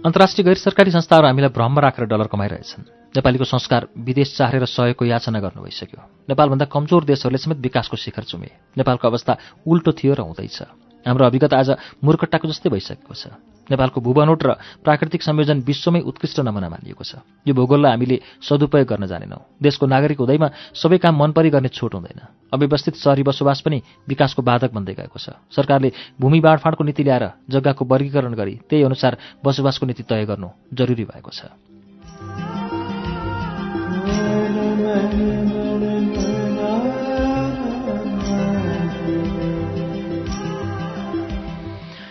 अन्तर्राष्ट्रिय 0.00 0.44
गैर 0.44 0.54
सरकारी 0.54 0.90
संस्थाहरू 0.90 1.26
हामीलाई 1.26 1.50
भ्रममा 1.50 1.80
राखेर 1.80 2.04
डलर 2.06 2.26
कमाइरहेछन्। 2.26 2.82
नेपालीको 3.16 3.44
संस्कार 3.44 3.86
विदेश 3.98 4.36
चाहेर 4.36 4.64
सहयोगको 4.64 5.04
याचना 5.04 5.40
गर्नु 5.40 5.62
भइसक्यो। 5.62 6.02
नेपालभन्दा 6.28 6.64
कमजोर 6.64 7.04
देशहरूले 7.04 7.38
समेत 7.38 7.58
विकासको 7.58 7.96
शिखर 7.96 8.22
चुमे। 8.22 8.50
नेपालको 8.76 9.08
अवस्था 9.08 9.38
उल्टो 9.66 9.92
थियो 9.92 10.14
र 10.14 10.20
हुँदैछ। 10.20 10.62
हाम्रो 11.06 11.26
अभिगत 11.26 11.54
आज 11.54 11.70
मूर्खट्टाको 12.04 12.48
जस्तै 12.48 12.70
भइसकेको 12.70 13.14
छ। 13.14 13.26
नेपालको 13.68 14.00
भूबनोट 14.00 14.40
र 14.40 14.50
प्राकृतिक 14.84 15.22
संयोजन 15.22 15.60
विश्वमै 15.60 16.00
उत्कृष्ट 16.00 16.40
नमुना 16.40 16.68
मानिएको 16.68 17.04
छ। 17.04 17.20
यो 17.44 17.52
भूगोललाई 17.54 17.92
हामीले 17.92 18.16
सदुपयोग 18.40 18.86
गर्न 18.86 19.06
जानेनौँ। 19.06 19.60
देशको 19.62 19.86
नागरिक 19.86 20.18
हुँदैमा 20.18 20.48
सबै 20.74 20.98
काम 20.98 21.14
मनपरी 21.16 21.50
गर्ने 21.50 21.68
छुट 21.68 21.94
हुँदैन। 21.94 22.20
अव्यवस्थित 22.50 22.94
सहरी 22.96 23.22
बसोबास 23.22 23.60
पनि 23.60 23.82
विकासको 24.08 24.42
बाधक 24.42 24.70
बन्दै 24.72 24.94
गएको 24.94 25.18
छ। 25.18 25.36
सरकारले 25.50 25.92
भूमि 26.20 26.40
बाँडफाँडको 26.40 26.82
नीति 26.84 27.02
ल्याएर 27.04 27.24
जग्गाको 27.50 27.84
वर्गीकरण 27.84 28.34
गरी 28.34 28.54
त्यही 28.68 28.82
अनुसार 28.84 29.16
बसोबासको 29.44 29.86
नीति 29.86 30.02
तय 30.02 30.24
गर्नु 30.26 30.48
जरुरी 30.74 31.04
भएको 31.04 31.30
छ। 31.30 31.40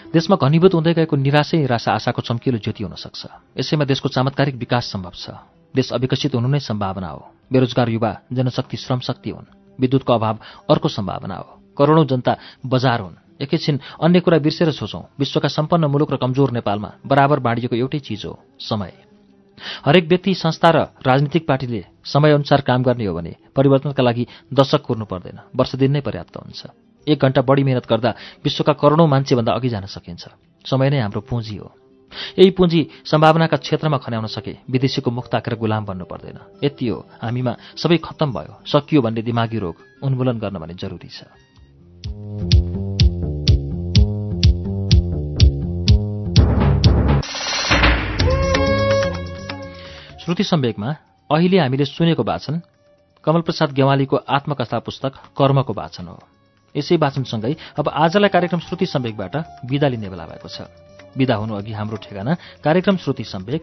देशमा 0.09 0.35
घनीभूत 0.41 0.73
हुँदै 0.73 0.93
गएको 0.93 1.15
निराशै 1.15 1.57
निराशा 1.57 1.91
आशाको 1.93 2.21
चम्किलो 2.21 2.57
ज्योति 2.57 2.83
हुन 2.83 2.97
सक्छ। 2.97 3.21
यसैमा 3.61 3.85
देशको 3.85 4.09
चमत्कारिक 4.09 4.55
विकास 4.55 4.89
सम्भव 4.89 5.13
छ। 5.13 5.37
देश 5.75 5.93
अविकसित 5.93 6.33
हुनु 6.33 6.49
नै 6.49 6.59
सम्भावना 6.59 7.07
हो। 7.07 7.21
बेरोजगार 7.53 7.89
युवा 7.89 8.11
जनशक्ति 8.33 8.77
श्रमशक्ति 8.77 9.29
हुन्। 9.29 9.45
विद्युतको 9.79 10.13
अभाव 10.13 10.37
अर्को 10.69 10.87
सम्भावना 10.89 11.35
हो। 11.35 11.49
करोडौँ 11.77 12.05
जनता 12.05 12.37
बजार 12.65 12.99
हुन्। 12.99 13.21
एकैछिन 13.37 13.79
अन्य 14.01 14.19
कुरा 14.19 14.37
बिर्सेर 14.41 14.71
सोचौँ। 14.71 15.13
विश्वका 15.19 15.47
सम्पन्न 15.47 15.85
मुलुक 15.85 16.11
र 16.13 16.17
कमजोर 16.17 16.51
नेपालमा 16.51 16.89
बराबर 17.05 17.39
बाँडिएको 17.39 17.75
एउटै 17.75 17.99
चिज 17.99 18.25
हो 18.25 18.33
समय। 18.59 18.93
हरेक 19.85 20.07
व्यक्ति 20.09 20.33
संस्था 20.33 20.69
र 20.69 20.77
राजनीतिक 21.05 21.47
पार्टीले 21.47 21.85
समयअनुसार 22.03 22.61
काम 22.61 22.81
गर्ने 22.83 23.05
हो 23.05 23.13
भने 23.13 23.35
परिवर्तनका 23.55 24.03
लागि 24.03 24.27
दशक 24.53 24.81
कुर्नु 24.81 25.05
पर्दैन। 25.05 25.39
वर्ष 25.55 25.75
दिन 25.75 25.91
नै 25.91 26.01
पर्याप्त 26.01 26.37
हुन्छ। 26.37 26.88
एक 27.07 27.19
घन्टा 27.19 27.41
बढी 27.41 27.63
मेहनत 27.63 27.87
गर्दा 27.89 28.09
विश्वका 28.43 28.73
करोडौँ 28.73 29.07
मान्छेभन्दा 29.07 29.51
अघि 29.53 29.69
जान 29.69 29.85
सकिन्छ। 29.87 30.27
समय 30.65 30.89
नै 30.89 30.99
हाम्रो 30.99 31.21
पुँजी 31.21 31.57
हो। 31.57 31.71
यही 32.39 32.49
पुँजी 32.51 32.81
सम्भावनाका 33.05 33.57
क्षेत्रमा 33.57 33.97
खन्याउन 33.97 34.27
सके 34.27 34.55
विदेशीको 34.65 35.11
मुख 35.11 35.27
ताकेर 35.29 35.55
गुलाम 35.55 35.85
बन्नु 35.85 36.05
पर्दैन। 36.05 36.39
यति 36.63 36.87
हो 36.87 37.05
हामीमा 37.21 37.55
सबै 37.77 37.97
खत्तम 37.97 38.33
भयो। 38.33 38.53
सकियो 38.65 39.01
भन्ने 39.01 39.21
दिमागी 39.21 39.59
रोग 39.59 39.75
उन्मूलन 40.03 40.39
गर्न 40.39 40.57
भने 40.57 40.73
जरुरी 40.73 41.07
छ। 41.07 41.29
श्रुति 50.19 50.43
सम्वेकमा 50.43 50.89
अहिले 51.29 51.57
हामीले 51.59 51.85
सुनेको 51.85 52.23
वाचन 52.23 52.61
कमलप्रसाद 53.23 53.73
गेवालीको 53.73 54.15
आत्मकथा 54.17 54.79
पुस्तक 54.79 55.13
कर्मको 55.37 55.73
वाचन 55.73 56.07
हो। 56.07 56.19
यसै 56.75 56.95
वाचनसँगै 56.97 57.53
अब 57.79 57.89
आजलाई 57.89 58.29
कार्यक्रम 58.29 58.59
श्रुति 58.67 58.85
सम्वेकबाट 58.85 59.35
विदा 59.65 59.87
लिने 59.87 60.09
बेला 60.09 60.25
भएको 60.25 60.49
छ। 60.49 60.69
विदा 61.17 61.35
हुनु 61.35 61.53
अघि 61.55 61.73
हाम्रो 61.73 61.97
ठेगाना 62.05 62.33
कार्यक्रम 62.63 62.97
Shruti 63.03 63.23
Sambeg 63.25 63.61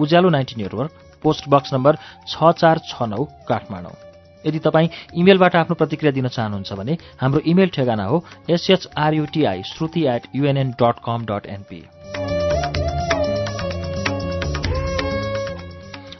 Ujyaalo 0.00 0.28
ninety 0.28 0.54
network 0.62 0.90
post 1.22 1.48
box 1.48 1.72
number 1.74 1.96
छ 2.28 2.52
चार 2.60 2.78
छ 2.84 3.08
नौ 3.08 3.24
काठमाडौँ। 3.48 3.96
यदि 4.44 4.58
तपाईँ 4.58 4.88
इमेलबाट 5.14 5.56
आफ्नो 5.56 5.74
प्रतिक्रिया 5.78 6.12
दिन 6.12 6.28
चाहनुहुन्छ 6.28 6.72
भने 6.74 6.94
हाम्रो 7.20 7.40
इमेल 7.46 7.68
ठेगाना 7.70 8.04
हो 8.04 8.16
S H R U T I 8.50 9.62
Shruti 9.66 10.02
at 10.14 10.22
U N N 10.34 10.70
dot 10.80 10.96
com 11.06 11.24
dot 11.30 11.46
N P 11.46 11.80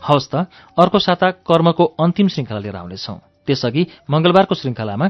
हवस् 0.03 0.31
त 0.31 0.47
अर्को 0.79 0.99
साता 0.99 1.31
कर्मको 1.49 1.85
अन्तिम 2.01 2.29
श्रृङ्खला 2.29 2.59
लिएर 2.59 2.77
आउनेछौँ। 2.77 3.19
त्यसअघि 3.47 3.83
मंगलबारको 4.11 4.55
श्रृङ्खलामा 4.55 5.07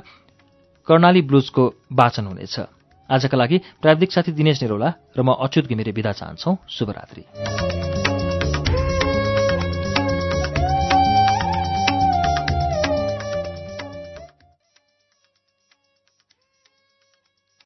कर्णाली 0.87 1.23
ब्लुजको 1.23 1.65
वाचन 1.93 2.27
हुनेछ। 2.27 2.61
आजका 3.11 3.37
लागि 3.39 3.59
प्राविधिक 3.83 4.13
साथी 4.13 4.33
दिनेश 4.33 4.63
निरौला 4.63 4.89
र 5.17 5.23
म 5.23 5.33
अच्युत 5.33 5.67
घिमिरे 5.69 5.93
विदा 5.93 6.13
चाहन्छौ। 6.13 6.57
शुभरात्री। 6.69 7.92